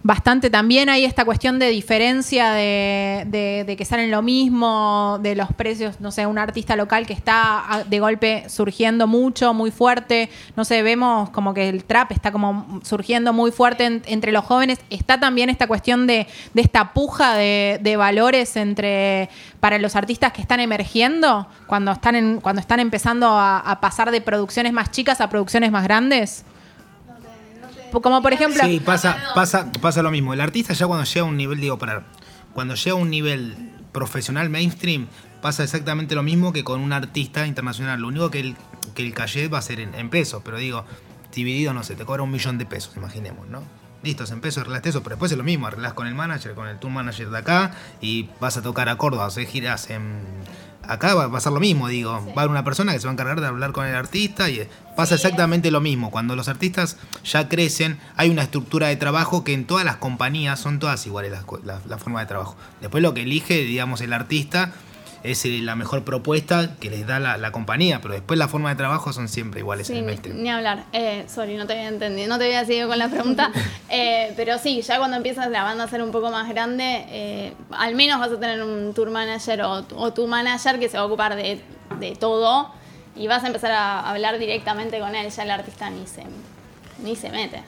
[0.03, 5.35] bastante, también hay esta cuestión de diferencia de, de- de que salen lo mismo, de
[5.35, 9.69] los precios, no sé, un artista local que está a- de golpe surgiendo mucho, muy
[9.69, 14.31] fuerte, no sé, vemos como que el trap está como surgiendo muy fuerte en- entre
[14.31, 19.29] los jóvenes, está también esta cuestión de, de esta puja de, valores entre
[19.59, 24.21] para los artistas que están emergiendo cuando están en, cuando están empezando a pasar de
[24.21, 26.43] producciones más chicas a producciones más grandes.
[27.91, 30.33] Como por ejemplo, Sí, pasa, pasa, pasa lo mismo.
[30.33, 32.03] El artista ya cuando llega a un nivel, digo, para,
[32.53, 35.07] cuando llega a un nivel profesional mainstream,
[35.41, 37.99] pasa exactamente lo mismo que con un artista internacional.
[37.99, 38.55] Lo único que el,
[38.95, 40.85] que el cachet va a ser en, en pesos, pero digo,
[41.33, 43.63] dividido, no sé, te cobra un millón de pesos, imaginemos, ¿no?
[44.03, 46.67] Listo, en pesos arreglaste eso, pero después es lo mismo, arreglás con el manager, con
[46.67, 50.21] el tour manager de acá y vas a tocar a Córdoba, hacer giras en...
[50.91, 53.11] Acá va, a ser lo mismo, digo, va a haber una persona que se va
[53.11, 54.67] a encargar de hablar con el artista y
[54.97, 56.11] pasa exactamente lo mismo.
[56.11, 60.59] Cuando los artistas ya crecen, hay una estructura de trabajo que en todas las compañías
[60.59, 62.57] son todas iguales las la, la forma de trabajo.
[62.81, 64.73] Después lo que elige, digamos, el artista
[65.23, 68.69] es eh, la mejor propuesta que les da la, la compañía, pero después la forma
[68.69, 70.85] de trabajo son siempre iguales en el ni, ni hablar.
[70.93, 73.51] Eh, sorry, no te había entendido, no te había seguido con la pregunta.
[73.93, 77.53] Eh, pero sí, ya cuando empiezas la banda a ser un poco más grande, eh,
[77.71, 81.03] al menos vas a tener un tour manager o, o tu manager que se va
[81.03, 81.61] a ocupar de,
[81.99, 82.71] de todo
[83.17, 85.29] y vas a empezar a hablar directamente con él.
[85.29, 86.23] Ya el artista ni se,
[87.03, 87.63] ni se mete.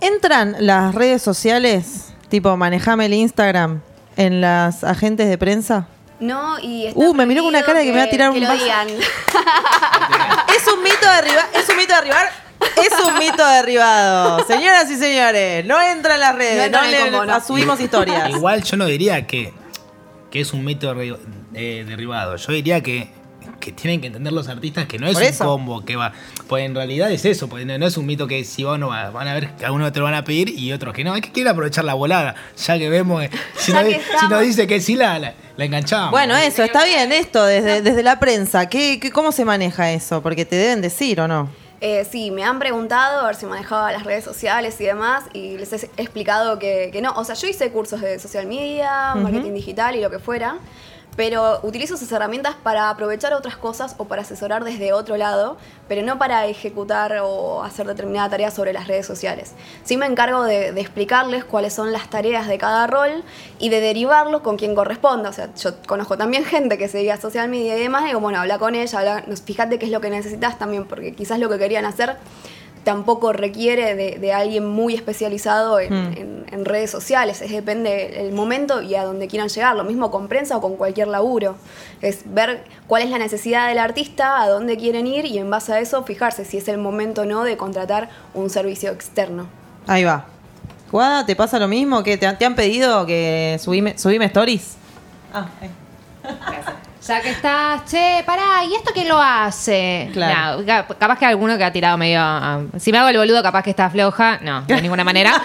[0.00, 3.80] ¿Entran las redes sociales, tipo manejame el Instagram,
[4.18, 5.86] en las agentes de prensa?
[6.20, 8.32] No, y está Uh, me miró con una cara de que me va a tirar
[8.32, 8.62] que un lo vaso.
[8.64, 8.88] digan.
[10.56, 12.30] Es un mito derribar, es un mito derribar,
[12.76, 14.44] es un mito derribado.
[14.46, 17.24] Señoras y señores, no entra en las No redes, entra no, en el le combo,
[17.32, 17.40] no.
[17.40, 18.28] subimos historias.
[18.30, 19.52] Igual yo no diría que
[20.30, 21.16] que es un mito derri-
[21.54, 22.36] eh, derribado.
[22.36, 23.10] Yo diría que,
[23.68, 25.44] que tienen que entender los artistas que no es Por un eso.
[25.44, 26.12] combo, que va.
[26.48, 28.88] Pues en realidad es eso, pues no no es un mito que si vos no
[28.88, 31.14] va- van a ver que algunos te lo van a pedir y otros que no.
[31.14, 34.00] Es que quieren aprovechar la volada, ya que vemos que si, Ya no, que di-
[34.00, 34.30] si estamos.
[34.30, 36.10] nos dice que sí, la, la, la enganchamos.
[36.10, 38.68] Bueno, eso, está bien esto desde, desde la prensa.
[38.68, 40.22] ¿Qué, qué- ¿Cómo se maneja eso?
[40.22, 41.48] Porque te deben decir o no.
[41.80, 45.56] Eh, sí, me han preguntado a ver si manejaba las redes sociales y demás, y
[45.58, 47.12] les he explicado que, que no.
[47.12, 50.56] O sea, yo hice cursos de social media, marketing digital y lo que fuera,
[51.18, 55.56] pero utilizo esas herramientas para aprovechar otras cosas o para asesorar desde otro lado,
[55.88, 59.54] pero no para ejecutar o hacer determinada tarea sobre las redes sociales.
[59.82, 63.24] Sí me encargo de, explicarles cuáles son las tareas de cada rol
[63.58, 65.30] y de derivarlos con quien corresponda.
[65.30, 68.06] O sea, yo conozco también gente que se dedica a social media y demás, y
[68.06, 71.40] digo, bueno, habla con ella, habla, fíjate qué es lo que necesitas también, porque quizás
[71.40, 72.16] lo que querían hacer
[72.88, 78.32] tampoco requiere de, de alguien muy especializado en, en- en redes sociales, es depende el
[78.32, 81.56] momento y a donde quieran llegar, lo mismo con prensa o con cualquier laburo,
[82.00, 85.74] es ver cuál es la necesidad del artista, a dónde quieren ir y en base
[85.74, 89.46] a eso fijarse si es el momento o no de contratar un servicio externo.
[89.86, 90.24] Ahí va.
[90.90, 92.02] Guada, ¿te pasa lo mismo?
[92.02, 94.76] que te, te han pedido que subime, subime stories?
[95.34, 95.70] Ah, ahí.
[97.08, 100.10] Ya que estás, che, pará, ¿y esto quién lo hace?
[100.12, 100.62] Claro.
[100.98, 102.20] Capaz que alguno que ha tirado medio.
[102.20, 104.38] ah, si me hago el boludo, capaz que está floja.
[104.42, 105.32] No, de ninguna manera.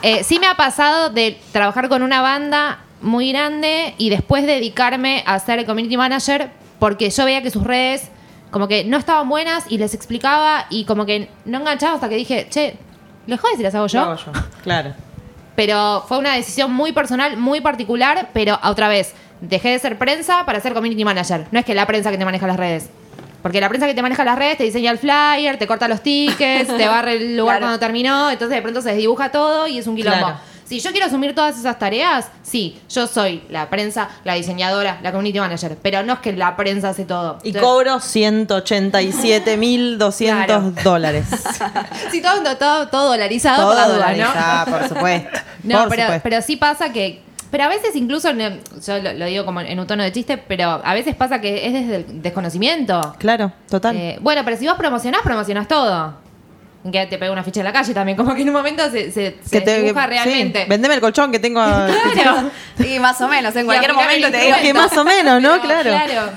[0.00, 5.24] Eh, sí me ha pasado de trabajar con una banda muy grande y después dedicarme
[5.26, 8.08] a ser community manager porque yo veía que sus redes
[8.52, 12.14] como que no estaban buenas y les explicaba y como que no enganchaba hasta que
[12.14, 12.76] dije, che,
[13.26, 14.04] ¿les jodes si las hago yo?
[14.04, 14.32] Lo hago yo.
[14.62, 14.94] Claro.
[15.56, 20.44] Pero fue una decisión muy personal, muy particular, pero otra vez, dejé de ser prensa
[20.46, 21.46] para ser community manager.
[21.50, 22.88] No es que la prensa que te maneja las redes.
[23.42, 26.00] Porque la prensa que te maneja las redes te diseña el flyer, te corta los
[26.00, 27.66] tickets, te barre el lugar Claro.
[27.66, 30.18] cuando terminó, entonces de pronto se desdibuja todo y es un quilombo.
[30.26, 30.38] Claro.
[30.64, 35.10] Si yo quiero asumir todas esas tareas, sí, yo soy la prensa, la diseñadora, la
[35.10, 37.38] community manager, pero no es que la prensa hace todo.
[37.42, 40.72] Y Entonces- cobro 187.200 Claro.
[40.82, 41.26] dólares.
[42.10, 44.16] Sí, todo, todo, todo dolarizado Todo por la duda, ¿no?
[44.24, 45.38] dolarizado, por supuesto.
[45.64, 46.22] No, Por pero, supuesto.
[46.28, 47.20] pero sí pasa que.
[47.52, 50.80] Pero a veces incluso, yo lo, lo digo como en un tono de chiste, pero
[50.82, 53.14] a veces pasa que es desde el desconocimiento.
[53.18, 53.94] Claro, total.
[53.94, 56.14] Eh, bueno, pero si vos promocionás, promocionás todo.
[56.90, 59.12] Que te pega una ficha en la calle también, como que en un momento se,
[59.12, 60.64] se, se dibuja sí, realmente.
[60.66, 61.60] vendeme el colchón que tengo.
[62.14, 62.50] Claro.
[62.78, 64.56] Sí, más o menos, en cualquier momento te digo.
[64.62, 65.60] Que más o menos, ¿no?
[65.60, 65.90] Claro.
[65.90, 66.32] Claro.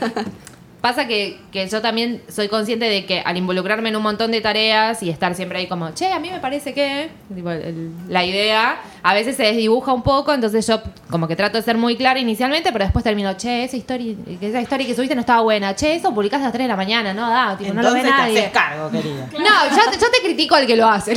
[0.86, 4.40] Pasa que, que yo también soy consciente de que al involucrarme en un montón de
[4.40, 8.24] tareas y estar siempre ahí como, che, a mí me parece que, tipo, el- la
[8.24, 10.80] idea a veces se desdibuja un poco, entonces yo
[11.10, 14.62] como que trato de ser muy clara inicialmente, pero después termino, che, esa historia, esa
[14.62, 17.16] historia que subiste no estaba buena, che, eso publicaste a las 3 de la mañana,
[17.16, 18.40] no da, tipo, no lo ve Entonces te nadie.
[18.42, 19.28] haces cargo, querida.
[19.40, 21.16] No, yo, te- yo te critico al que lo hace.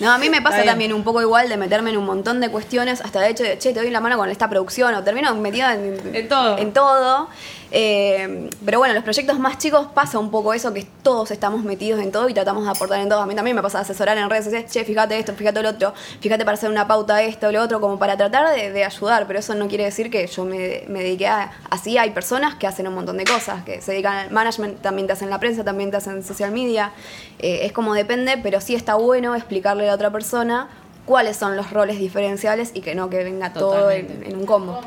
[0.00, 2.48] No, a mí me pasa también un poco igual de meterme en un montón de
[2.48, 5.32] cuestiones, hasta de hecho de, che, te doy la mano con esta producción, o termino
[5.36, 6.58] metida en, En todo.
[6.58, 7.28] En todo.
[7.74, 12.00] Eh, pero bueno, los proyectos más chicos pasa un poco eso, que todos estamos metidos
[12.00, 13.20] en todo y tratamos de aportar en todo.
[13.20, 15.70] A mí también me pasa de asesorar en redes sociales, che, fíjate esto, fíjate lo
[15.70, 19.26] otro, fíjate para hacer una pauta esto, lo otro, como para tratar de, de ayudar,
[19.26, 21.50] pero eso no quiere decir que yo me, me dediqué a...
[21.70, 25.06] Así hay personas que hacen un montón de cosas, que se dedican al management, también
[25.06, 26.92] te hacen la prensa, también te hacen social media.
[27.38, 30.68] Eh, es como depende, pero sí está bueno explicarle a la otra persona
[31.06, 34.80] cuáles son los roles diferenciales y que no que venga todo en un combo.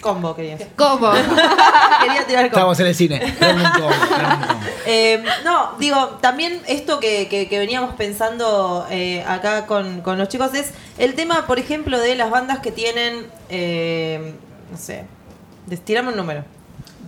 [0.00, 0.56] Combo, quería.
[0.76, 1.12] ¿Cómo?
[2.02, 2.72] Quería tirar combo.
[2.72, 3.20] Estamos en el cine.
[3.40, 4.60] Un combo, un combo.
[4.86, 10.28] Eh, no, digo, también esto que, que- que veníamos pensando eh, acá con, con los
[10.28, 14.32] chicos es el tema, por ejemplo, de las bandas que tienen, eh,
[14.70, 15.04] no sé,
[15.84, 16.44] tirame un número.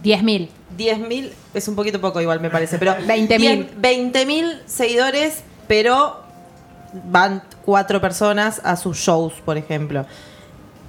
[0.04, 0.48] 10.000.
[0.76, 3.70] 10.000 es un poquito poco igual, me parece, pero 20.000.
[3.80, 6.20] 20.000 seguidores, pero
[7.10, 10.04] van cuatro personas a sus shows, por ejemplo.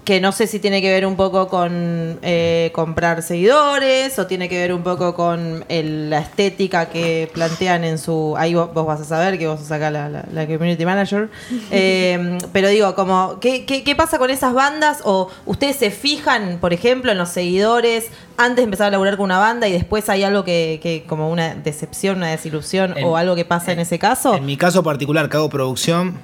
[0.03, 4.49] Que no sé si tiene que ver un poco con eh, comprar seguidores o tiene
[4.49, 8.35] que ver un poco con el- la estética que plantean en su...
[8.37, 11.29] Ahí vos, vos vas a saber que vos sos acá la, la- la community manager.
[11.71, 14.99] Eh, pero digo, como, ¿qué, qué, qué pasa con esas bandas?
[15.05, 19.25] ¿O ustedes se fijan, por ejemplo, en los seguidores antes de empezar a laburar con
[19.25, 23.15] una banda y después hay algo que, que como una decepción, una desilusión En- o
[23.17, 24.35] algo que pasa en, ese caso?
[24.35, 26.19] En mi caso particular, que hago producción,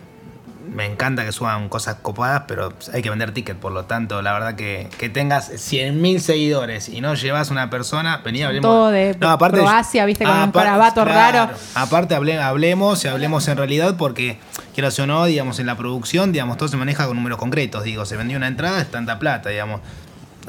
[0.74, 4.34] me encanta que suban cosas copadas, pero hay que vender ticket, por lo tanto, la
[4.34, 8.70] verdad que, que tengas 100.000 seguidores y no llevas una persona, venía, hablemos.
[8.72, 9.16] Todo de
[9.62, 11.40] Croacia, viste, con un carabato raro.
[11.76, 14.40] Aparte, hable- hablemos y hablemos en realidad porque,
[14.74, 18.06] quiero o no, digamos, en la producción, digamos, todo se maneja con números concretos, digo,
[18.06, 19.82] se vendió una entrada, es tanta plata, digamos.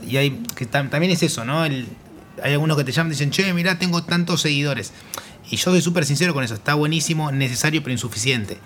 [0.06, 1.64] Y hay, que tam- también es eso, ¿no?
[1.64, 1.88] El-
[2.42, 4.92] hay algunos que te llaman y dicen, che, mirá, tengo tantos seguidores.
[5.50, 8.58] Y yo soy súper sincero con eso, está buenísimo, necesario, pero insuficiente.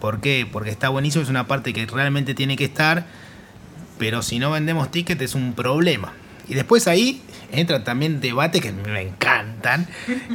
[0.00, 0.48] ¿Por qué?
[0.50, 3.06] Porque está buenísimo, es una parte que realmente tiene que estar.
[3.98, 6.14] pero si no vendemos tickets es un problema.
[6.48, 7.22] Y después ahí
[7.52, 9.86] entran también debates que me encantan,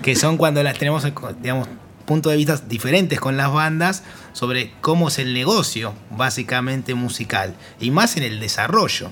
[0.04, 1.04] que son cuando las tenemos,
[1.42, 1.68] digamos,
[2.06, 4.04] puntos de vista diferentes con las bandas
[4.34, 9.10] sobre cómo es el negocio, básicamente musical, y más en el desarrollo.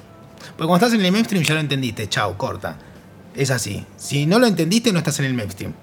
[0.56, 2.78] Porque cuando estás en el mainstream ya lo entendiste, chao, corta.
[3.36, 3.84] Es así.
[3.98, 5.74] Si no lo entendiste, no estás en el mainstream.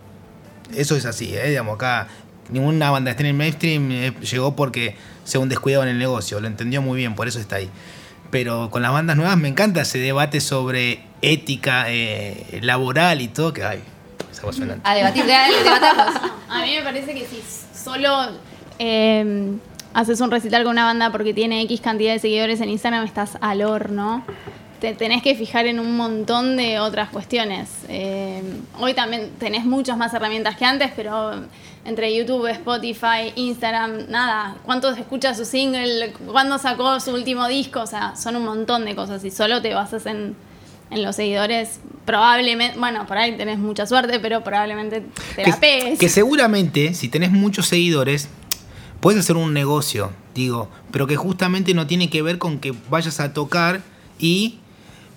[0.72, 1.48] Eso es así, ¿eh?
[1.48, 2.06] Digamos, acá
[2.48, 5.98] ninguna banda que esté en el mainstream eh, llegó porque sea un descuidado en el
[5.98, 6.40] negocio.
[6.40, 7.68] Lo entendió muy bien, por eso está ahí.
[8.30, 13.52] Pero con las bandas nuevas me encanta ese debate sobre ética eh, laboral y todo,
[13.52, 13.82] que hay.
[14.42, 14.78] Voz suena.
[14.84, 15.24] A debatir,
[15.64, 16.14] debatamos.
[16.48, 17.42] A mí me parece que si
[17.76, 18.30] solo
[18.78, 19.52] eh,
[19.94, 23.36] haces un recital con una banda porque tiene X cantidad de seguidores en Instagram, estás
[23.40, 24.24] al horno.
[24.80, 27.68] Te tenés que fijar en un montón de otras cuestiones.
[27.88, 28.42] Eh,
[28.78, 31.32] hoy también tenés muchas más herramientas que antes, pero
[31.84, 34.56] entre YouTube, Spotify, Instagram, nada.
[34.64, 36.12] ¿Cuánto se escucha su single?
[36.30, 37.80] ¿Cuándo sacó su último disco?
[37.80, 39.24] O sea, son un montón de cosas.
[39.24, 40.36] Y solo te basas en,
[40.90, 45.04] en los seguidores, probablemente, bueno, por ahí tenés mucha suerte, pero probablemente
[45.36, 45.98] te la que, pegues.
[45.98, 48.28] que seguramente, si tenés muchos seguidores,
[49.00, 53.20] puedes hacer un negocio, digo, pero que justamente no tiene que ver con que vayas
[53.20, 53.82] a tocar
[54.18, 54.58] y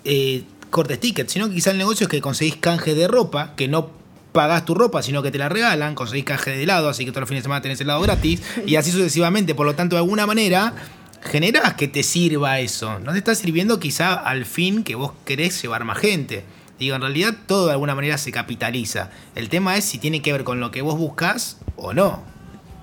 [0.05, 3.67] eh, cortes tickets, sino que quizá el negocio es que conseguís canje de ropa, que
[3.67, 3.89] no
[4.33, 7.21] pagás tu ropa, sino que te la regalan, conseguís canje de helado, así que todos
[7.21, 9.55] los fines de semana tenés helado gratis, y así sucesivamente.
[9.55, 10.73] Por lo tanto, de alguna manera,
[11.21, 12.99] generás que te sirva eso.
[12.99, 16.43] No te está sirviendo quizá al fin que vos querés llevar más gente.
[16.79, 19.11] Digo, en realidad todo de alguna manera se capitaliza.
[19.35, 22.32] El tema es si tiene que ver con lo que vos buscás o no.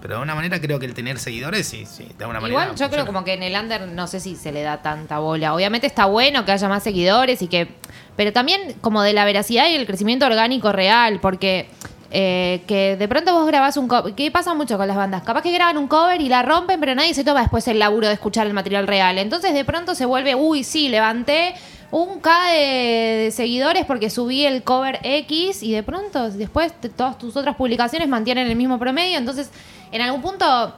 [0.00, 2.62] Pero de alguna manera creo que el tener seguidores, sí, sí, de alguna manera.
[2.62, 5.18] Igual yo creo como que en el under no sé si se le da tanta
[5.18, 5.54] bola.
[5.54, 7.68] Obviamente está bueno que haya más seguidores y que.
[8.16, 11.68] Pero también como de la veracidad y el crecimiento orgánico real, porque.
[12.12, 14.14] eh, que de pronto vos grabás un cover.
[14.14, 15.22] ¿Qué pasa mucho con las bandas?
[15.22, 18.08] Capaz que graban un cover y la rompen, pero nadie se toma después el laburo
[18.08, 19.16] de escuchar el material real.
[19.18, 21.54] Entonces de pronto se vuelve, uy, sí, levanté
[21.92, 26.88] un K de, de seguidores porque subí el cover X y de pronto después te-
[26.88, 29.16] todas tus otras publicaciones mantienen el mismo promedio.
[29.16, 29.50] Entonces,
[29.92, 30.74] en algún punto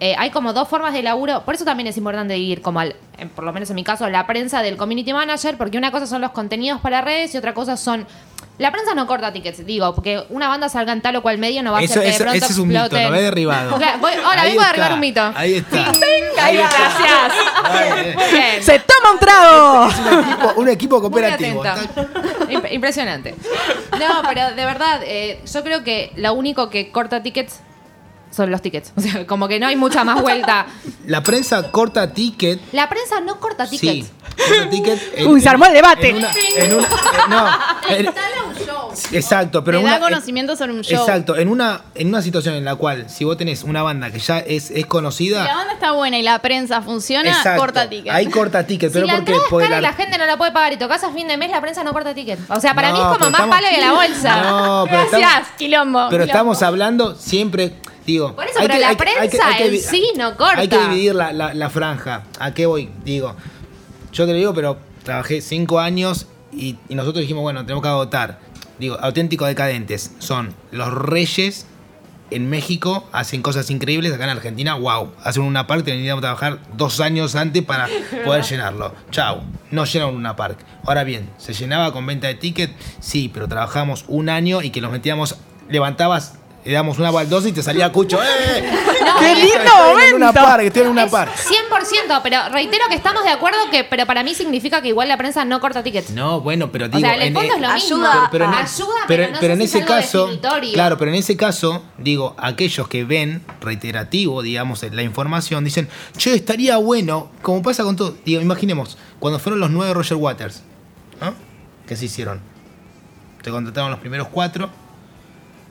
[0.00, 1.42] eh, hay como dos formas de laburo.
[1.44, 4.08] Por eso también es importante dividir, como al- en- por lo menos en mi caso,
[4.10, 7.54] la prensa del community manager, porque una cosa son los contenidos para redes y otra
[7.54, 8.06] cosa son.
[8.58, 11.62] La prensa no corta tickets, digo, porque una banda salga en tal o cual medio
[11.62, 13.22] no va a Eso, ser que de eso- pronto ese es un mito, lo he
[13.22, 13.76] derribado.
[13.76, 15.32] Claro, voy- ahora Ahí vengo a está, derribar un mito.
[15.34, 15.90] Ahí está.
[16.42, 17.32] Ahí gracias.
[17.62, 18.14] Vale.
[18.16, 18.62] Muy bien.
[18.62, 19.88] ¡Se toma un trago!
[19.88, 21.62] Es un equipo, un equipo cooperativo.
[22.70, 23.34] Impresionante.
[23.98, 27.60] No, pero de verdad, eh, yo creo que lo único que corta tickets
[28.36, 28.92] son los tickets.
[28.96, 30.66] O sea, como que no hay mucha más vuelta.
[31.06, 32.60] La prensa corta ticket.
[32.72, 34.10] La prensa no corta Sí, tickets.
[34.36, 35.00] corta ticket.
[35.16, 36.10] en- Uy, se armó el debate.
[36.10, 36.86] En una, en un- eh,
[37.30, 37.46] no,
[37.88, 38.06] en-
[39.12, 41.00] exacto, pero Te en da una, conocimiento sobre un show.
[41.00, 44.18] Exacto, en una, en una situación en la cual si vos tenés una banda que
[44.18, 47.88] ya es, es Si conocida, la banda está buena y la prensa funciona, exacto, corta
[47.88, 48.12] ticket.
[48.12, 50.72] ahí corta ticket, pero la porque, es porque la- la gente no la puede pagar
[50.72, 52.38] y tocas a fin de mes, la prensa no corta ticket.
[52.50, 54.42] O sea, para No, mí es como más estamos- palo que la bolsa.
[54.42, 55.22] No, pero Gracias.
[55.22, 55.98] estamos- Quilombo.
[56.10, 56.24] Pero quilombo.
[56.32, 57.72] estamos hablando siempre,
[58.06, 58.34] digo.
[58.36, 60.60] Por eso, pero la prensa en sí no corta.
[60.60, 62.22] Hay que dividir la, la- la franja.
[62.38, 62.90] ¿A qué voy?
[63.04, 63.34] Digo,
[64.12, 67.88] yo te lo digo, pero trabajé cinco años y, y nosotros dijimos, bueno, tenemos que
[67.88, 68.38] agotar.
[68.78, 70.12] Digo, auténticos decadentes.
[70.18, 71.66] Son los reyes
[72.30, 74.12] en México, hacen cosas increíbles.
[74.12, 75.12] Acá en Argentina, wow.
[75.22, 77.88] Hacen una park, teníamos que trabajar dos años antes para
[78.24, 78.94] poder llenarlo.
[79.10, 79.40] Chau.
[79.70, 80.58] No llenan una park.
[80.84, 82.70] Ahora bien, ¿se llenaba con venta de ticket?
[83.00, 85.36] Sí, pero trabajamos un año y que los metíamos,
[85.68, 86.38] levantabas, le
[86.72, 88.20] damos una baldosa y te salía cucho.
[88.22, 88.70] ¡Eh!
[89.18, 89.58] ¡Qué Estoy lindo
[90.08, 90.32] en una momento!
[90.44, 91.32] park, estoy en una Es park.
[91.36, 95.16] 100%, pero reitero que estamos de acuerdo que, pero para mí significa que igual la
[95.16, 96.10] prensa no corta tickets.
[96.10, 97.96] No, bueno, pero O digo, sea, en el fondo es lo mismo.
[97.96, 100.30] ayuda, pero, pero en, ayuda, pero, pero, no pero sé en si ese es caso,
[100.72, 106.34] claro, pero en ese caso, digo, aquellos que ven reiterativo, digamos, la información, dicen, che,
[106.34, 110.62] estaría bueno, como pasa con todo, digo, imaginemos, cuando fueron los nueve Roger Waters,
[111.20, 111.34] ¿no?
[111.86, 112.40] ¿Qué se hicieron?
[113.42, 114.68] Te contrataron los primeros cuatro,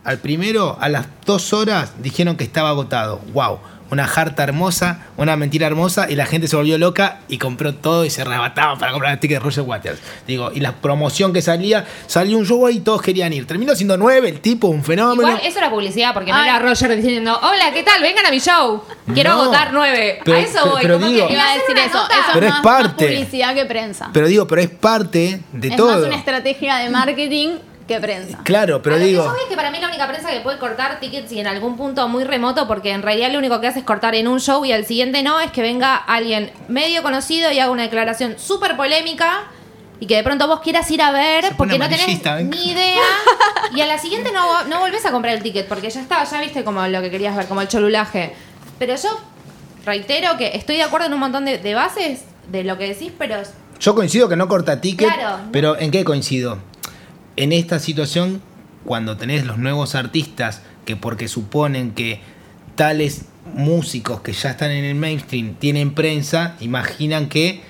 [0.06, 3.20] al primero, a las dos horas, dijeron que estaba agotado.
[3.34, 3.60] ¡Wow!
[3.92, 8.04] Una jarta hermosa, una mentira hermosa, y la gente se volvió loca y compró todo
[8.04, 10.00] y se arrebataba para comprar el ticket de Roger Waters.
[10.26, 13.46] Digo, y la promoción que salía, salió un show ahí y todos querían ir.
[13.46, 15.30] Terminó siendo nueve, el tipo, un fenómeno.
[15.30, 16.50] Igual eso era publicidad, porque no Ay.
[16.50, 18.02] era Roger diciendo, hola, ¿qué tal?
[18.02, 18.82] Vengan a mi show.
[19.14, 19.42] Quiero No.
[19.44, 20.20] agotar nueve.
[20.26, 20.82] Pero- a eso pero- voy.
[20.82, 21.98] pero como digo- que Iba a decir eso.
[22.06, 23.06] Eso Pero es es más, parte.
[23.06, 24.10] más publicidad que prensa.
[24.12, 25.92] Pero digo, pero es parte de es todo.
[26.00, 27.50] más una estrategia de marketing
[27.88, 28.40] que prensa.
[28.44, 29.24] Claro, pero A lo que digo.
[29.26, 31.78] yo es que para mí la única prensa que puede cortar tickets y en algún
[31.78, 34.66] punto muy remoto, porque en realidad lo único que hace es cortar en un show
[34.66, 38.76] y al siguiente no, es que venga alguien medio conocido y haga una declaración súper
[38.76, 39.44] polémica
[40.00, 42.08] y que de pronto vos quieras ir a ver porque no tenés
[42.46, 43.02] ni idea
[43.76, 46.42] y a la siguiente no, no volvés a comprar el ticket porque ya estaba, ya
[46.42, 48.34] viste como lo que querías ver, como el cholulaje.
[48.80, 49.10] Pero yo
[49.86, 53.12] reitero que estoy de acuerdo en un montón de, de bases de lo que decís,
[53.18, 53.38] pero
[53.80, 55.38] Yo coincido que no corta ticket, Claro.
[55.52, 56.58] pero ¿en qué coincido?
[57.38, 58.42] En esta situación,
[58.86, 62.20] cuando tenés los nuevos artistas que porque suponen que
[62.76, 67.62] tales músicos que ya están en el mainstream tienen prensa, imaginan que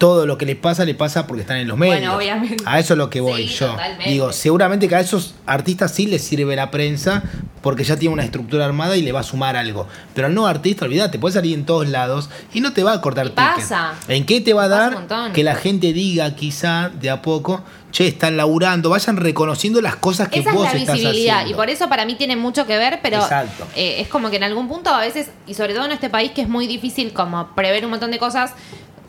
[0.00, 2.14] todo lo que les pasa le pasa porque están en los Bueno, medios.
[2.16, 2.64] obviamente.
[2.66, 3.66] A eso es lo que voy Sí, yo.
[3.68, 4.10] totalmente.
[4.10, 7.22] Digo, seguramente que a esos artistas sí les sirve la prensa
[7.60, 9.86] porque ya tiene una estructura armada y le va a sumar algo.
[10.14, 13.00] Pero al no artista, olvídate, puede salir en todos lados y no te va a
[13.02, 13.92] cortar Y pasa.
[14.08, 18.06] ¿En qué te va a dar que la gente diga quizá de a poco, che,
[18.08, 21.52] están laburando, vayan reconociendo las cosas que Esa es vos la estás visibilidad haciendo?
[21.52, 23.66] y por eso para mí tiene mucho que ver, pero Exacto.
[23.76, 26.30] eh, es como que en algún punto a veces, y sobre todo en este país
[26.32, 28.52] que es muy difícil como prever un montón de cosas,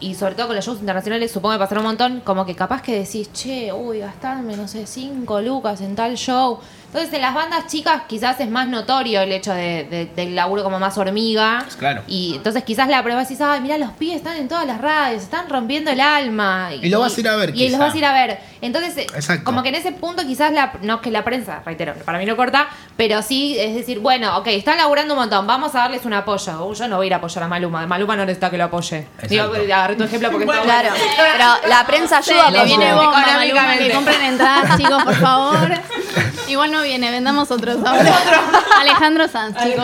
[0.01, 2.81] y sobre todo con los shows internacionales supongo que pasará un montón, como que capaz
[2.81, 6.59] que decís, che, uy, gastarme, no sé, cinco lucas en tal show.
[6.93, 10.61] Entonces en las bandas chicas quizás es más notorio el hecho de, de- del laburo
[10.61, 11.63] como más hormiga.
[11.79, 12.03] Claro.
[12.05, 15.23] Y entonces quizás la prueba decís, ay, mira, los pibes están en todas las radios,
[15.23, 16.69] están rompiendo el alma.
[16.81, 17.71] Y lo vas a ir a ver, Y quizá.
[17.71, 18.39] los vas a ir a ver.
[18.61, 19.45] Entonces, eh, Exacto.
[19.45, 22.25] como que en ese punto quizás la, no es que la prensa, reitero, para mí
[22.25, 22.67] no corta,
[22.97, 26.73] pero sí es decir, bueno, ok, están laburando un montón, vamos a darles un apoyo.
[26.73, 29.07] Yo no voy a ir a apoyar a Maluma, Maluma no necesita que lo apoye.
[29.29, 32.51] Digo, agarré tu ejemplo porque está Claro, pero la prensa ayuda.
[32.51, 35.69] Le viene bomba, Maluma, que compren entradas, chicos, por favor.
[36.47, 38.13] Igual no viene, vendamos otros ahora.
[38.79, 39.83] Alejandro Sanz, chicos.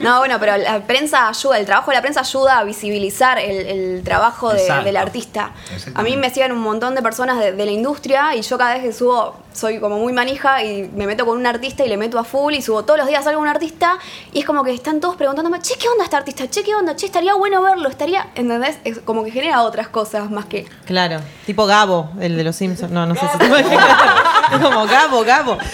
[0.00, 3.66] No, bueno, pero la prensa ayuda, el trabajo de la prensa ayuda a visibilizar el,
[3.66, 5.52] el trabajo de- del artista.
[5.94, 8.74] A mí me siguen un montón de personas de, de la industria y yo cada
[8.74, 11.96] vez que subo soy como muy manija y me meto con un artista y le
[11.96, 13.98] meto a full y subo todos los días algo a un artista
[14.32, 16.48] y es como que están todos preguntándome, che, ¿qué onda este artista?
[16.48, 16.96] Che, ¿qué onda?
[16.96, 18.78] Che, estaría bueno verlo, estaría, ¿entendés?
[18.84, 20.66] Es como que genera otras cosas más que...
[20.86, 22.92] Claro, tipo Gabo, el de los Simpsons.
[22.92, 25.58] No, no sé si como Gabo, Gabo.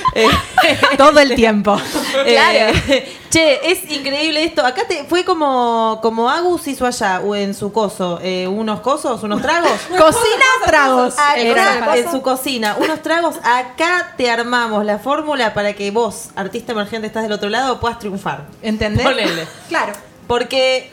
[0.64, 1.80] Eh, Todo el tiempo.
[2.26, 4.66] eh, che, es increíble esto.
[4.66, 9.22] Acá te, fue como, como Agus hizo allá, o en su coso, eh, unos cosos,
[9.22, 9.70] unos tragos.
[9.96, 11.14] Cocina tragos.
[11.36, 13.36] Era- en su cocina, unos tragos.
[13.72, 17.98] Acá te armamos la fórmula para que vos, artista emergente, estás del otro lado, puedas
[17.98, 18.42] triunfar.
[18.62, 19.04] ¿Entendés?
[19.06, 19.46] Ponele.
[19.68, 19.92] Claro.
[20.26, 20.90] Porque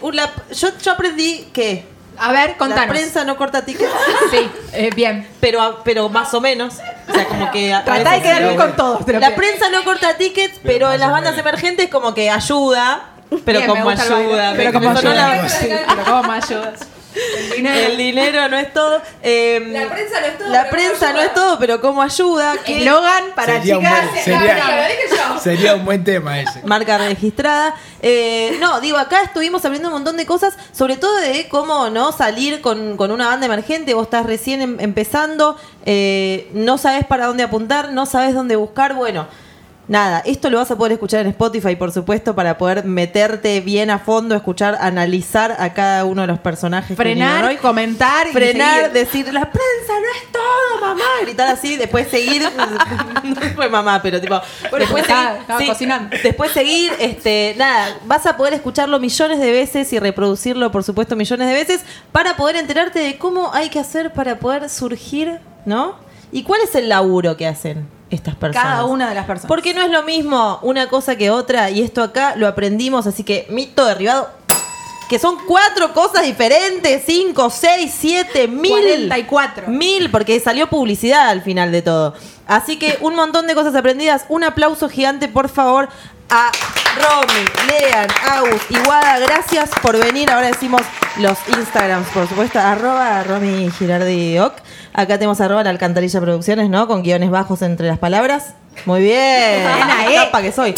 [0.51, 1.85] yo, yo aprendí que
[2.17, 2.87] A ver, la contanos.
[2.89, 3.91] prensa no corta tickets.
[4.31, 5.27] Sí, eh, bien.
[5.39, 6.75] pero, pero más o menos.
[7.09, 7.75] O sea, como que.
[7.85, 8.99] Tratá de quedar bien con todos.
[9.07, 9.35] La pido.
[9.35, 13.09] prensa no corta tickets, pero en las bandas emergentes como que ayuda.
[13.43, 14.53] Pero Bien, como ayuda.
[14.55, 15.13] Pero como ayuda.
[15.13, 15.47] la-
[15.87, 16.79] pero como ayudas.
[17.15, 17.79] El dinero.
[17.91, 19.01] El dinero no es todo.
[19.23, 22.55] eh, La prensa no es todo, La prensa no es todo, pero como ayuda.
[22.65, 24.11] que- Eslogan para Sería un chicas.
[24.11, 25.39] buen- sería- No, no, lo dije yo.
[25.39, 26.61] Sería un buen tema ese.
[26.63, 27.75] marca registrada.
[28.01, 32.11] Eh, no, digo, acá estuvimos aprendiendo un montón de cosas, sobre todo de cómo no
[32.11, 33.93] salir con, con una banda emergente.
[33.93, 38.93] Vos estás recién em- empezando, eh, no sabes para dónde apuntar, no sabes dónde buscar.
[38.95, 39.27] Bueno,
[39.87, 43.89] nada, esto lo vas a poder escuchar en Spotify, por supuesto, para poder meterte bien
[43.89, 46.89] a fondo, escuchar, analizar a cada uno de los personajes.
[46.89, 47.57] que Frenar, hoy.
[47.57, 48.93] comentar y frenar, seguir.
[48.93, 52.43] decir, la prensa no es todo, mamá, gritar así, después seguir,
[53.23, 54.39] no fue mamá, pero tipo,
[54.77, 56.15] después seguir, cocinando.
[56.23, 61.15] después seguir, este, nada, vas a poder escucharlo millones de veces y reproducirlo, por supuesto,
[61.15, 65.95] millones de veces, para poder enterarte de cómo hay que hacer para poder surgir, ¿no?
[66.31, 68.67] ¿Y cuál es el laburo que hacen estas personas?
[68.67, 69.47] Cada una de las personas.
[69.47, 73.23] Porque no es lo mismo una cosa que otra, y esto acá lo aprendimos, así
[73.23, 74.29] que mito derribado.
[75.09, 78.71] Que son cuatro cosas diferentes, cinco, seis, siete, mil.
[78.71, 79.67] 44.
[79.67, 82.15] Mil, porque salió publicidad al final de todo.
[82.47, 84.25] Así que un montón de cosas aprendidas.
[84.29, 85.89] Un aplauso gigante, por favor,
[86.29, 86.51] a
[86.95, 89.19] Romy, Lean, Agus y Wada.
[89.19, 90.31] Gracias por venir.
[90.31, 90.81] Ahora decimos
[91.17, 92.59] los Instagrams, por supuesto.
[92.59, 94.53] Arroba Romy Girardi Oc.
[94.97, 96.87] Acá tenemos arroba la Alcantarilla Producciones, ¿no?
[96.87, 98.53] Con guiones bajos entre las palabras.
[98.85, 99.63] Muy bien.
[99.77, 100.15] Buena, ¿eh?
[100.15, 100.73] Tapa que soy.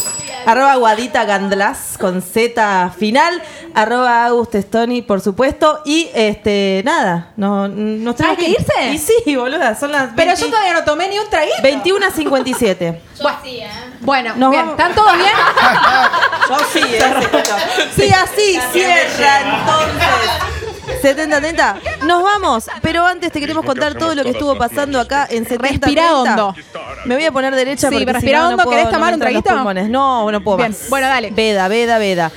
[0.47, 3.41] Arroba Guadita Gandlas con Z final.
[3.75, 5.81] Arroba Agus Testoni, por supuesto.
[5.85, 7.33] Y este, nada.
[7.37, 8.91] No, nos tenemos ¿Hay que irse?
[8.91, 9.75] Y sí, boluda.
[9.75, 11.61] Son las Pero 20 yo todavía no tomé ni un traguito.
[11.61, 13.01] 21 a 57.
[13.21, 13.67] Bueno, Sí, ¿eh?
[14.01, 14.65] bueno Nos bien.
[14.67, 14.79] vamos.
[14.79, 15.29] ¿Están todos bien?
[16.49, 17.43] Yo sí, eh,
[17.95, 20.66] Sí, así cierra entonces.
[21.01, 21.75] 70 30.
[22.05, 25.67] Nos vamos, pero antes te queremos contar todo lo que estuvo pasando acá en 70
[25.67, 26.13] Respira 30.
[26.13, 26.55] hondo.
[27.05, 28.63] Me voy a poner derecha Sí, porque pero si respira no, no hondo.
[28.63, 29.89] puedo, ¿Querés no tomar me un traguito?
[29.89, 30.89] No, no puedo Bien, más.
[30.89, 31.31] bueno, dale.
[31.31, 32.31] Veda, veda, veda.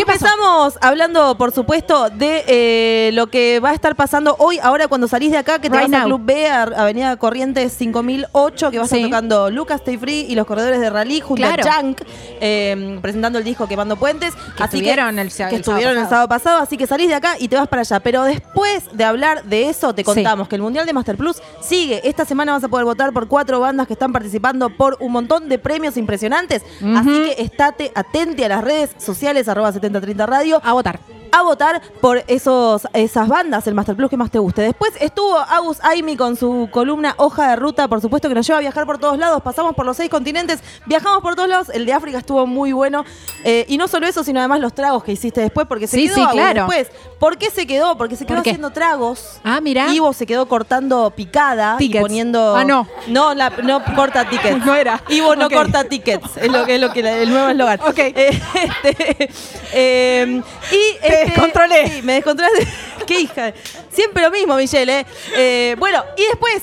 [0.00, 5.08] Empezamos hablando, por supuesto, de eh, lo que va a estar pasando hoy, ahora cuando
[5.08, 6.06] salís de acá, que te Right vas al.
[6.06, 10.34] Club B, a Avenida Corrientes 5008, que va a estar tocando Lucas Stay Free y
[10.34, 11.62] los corredores de Rally junto Claro.
[11.68, 12.00] a Junk,
[12.40, 14.34] eh, presentando el disco Quemando Puentes.
[14.56, 16.10] Que estuvieron el sa- que el sábado estuvieron el pasado.
[16.10, 18.00] sábado pasado, así que salís de acá y te vas para allá.
[18.00, 22.00] Pero después de hablar de eso, te contamos que el Mundial de Master Plus sigue.
[22.08, 25.48] Esta semana vas a poder votar por cuatro bandas que están participando por un montón
[25.48, 26.62] de premios impresionantes.
[26.96, 31.00] Así que estate atente a las redes sociales, arroba 7030 Radio, A votar.
[31.38, 34.62] A votar por esos, esas bandas, el Master Plus que más te guste.
[34.62, 38.58] Después estuvo Agus Aimi con su columna Hoja de Ruta, por supuesto que nos lleva
[38.58, 41.86] a viajar por todos lados, pasamos por los seis continentes, viajamos por todos lados, el
[41.86, 43.04] de África estuvo muy bueno.
[43.44, 46.04] Eh, y no solo eso, sino además los tragos que hiciste después, porque se Sí,
[46.06, 46.66] quedó sí, Agus claro.
[46.66, 46.88] después.
[47.18, 47.96] ¿Por qué se quedó?
[47.96, 49.40] Porque se quedó haciendo tragos.
[49.44, 49.88] Ah, mira.
[49.92, 51.98] Ivo se quedó cortando picada Tickets.
[51.98, 52.54] y poniendo.
[52.56, 52.86] Ah, no.
[53.06, 54.56] No, la- no corta tickets.
[54.66, 55.02] No era.
[55.08, 56.36] Ivo no corta tickets.
[56.36, 57.80] Es lo que es lo que el nuevo eslogan.
[57.82, 57.98] Ok.
[57.98, 58.40] Eh,
[58.84, 59.28] este,
[59.72, 60.96] eh, y
[61.26, 61.88] descontrolé.
[61.88, 62.66] Sí, me descontrolé.
[63.06, 63.52] Qué hija.
[63.90, 65.00] Siempre lo mismo, Michelle.
[65.00, 65.06] ¿eh?
[65.36, 66.62] Eh, bueno, y después.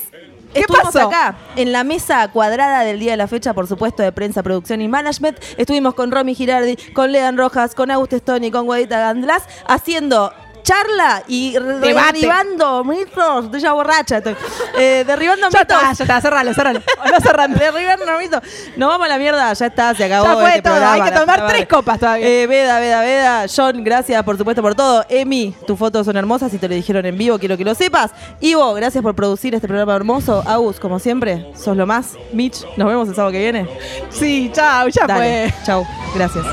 [0.52, 1.08] ¿Qué Estuvimos pasó?
[1.08, 4.80] acá en la mesa cuadrada del día de la fecha, por supuesto, de prensa, producción
[4.82, 5.36] y management.
[5.56, 10.32] Estuvimos con Romy Girardi, con Lean Rojas, con Augusto Stoni, con Guadita Gandlas, haciendo
[10.64, 12.18] charla y Debate.
[12.18, 13.44] derribando mitos.
[13.44, 14.16] Estoy ya borracha.
[14.18, 14.34] estoy.
[14.76, 15.76] Eh, derribando Ya mitos.
[15.76, 16.80] está, ya está, cerralo, cerralo.
[17.12, 17.58] No cerrando.
[17.58, 18.40] Derribando mitos.
[18.76, 20.24] Nos vamos a la mierda, ya está, se acabó.
[20.26, 22.26] Ya fue este todo, programa, hay que tomar tres copas todavía.
[22.26, 23.46] Eh, Veda, Veda, Veda.
[23.54, 25.04] John, gracias por supuesto por todo.
[25.08, 28.10] Emi, tus fotos son hermosas y te lo dijeron en vivo, quiero que lo sepas.
[28.40, 30.42] Ivo, gracias por producir este programa hermoso.
[30.46, 32.14] Agus, como siempre, sos lo más.
[32.32, 33.68] Mitch, nos vemos el sábado que viene.
[34.10, 35.64] Sí, chao, ya Dale, fue.
[35.66, 36.44] chau, gracias.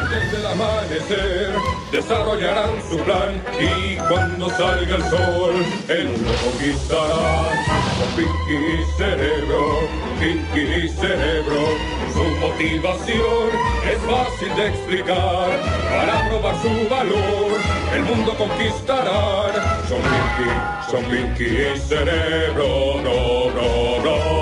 [1.92, 5.56] Desarrollarán su plan y cuando salga el sol
[5.89, 7.66] el mundo conquistarán
[8.00, 9.80] con Pinky y Cerebro,
[10.18, 11.62] Pinky y Cerebro.
[12.14, 13.50] Su motivación
[13.92, 15.50] es fácil de explicar
[15.89, 17.60] para probar su valor
[17.94, 19.52] el mundo conquistarán.
[19.89, 24.41] Son Pinky, son Pinky y Cerebro, no, no.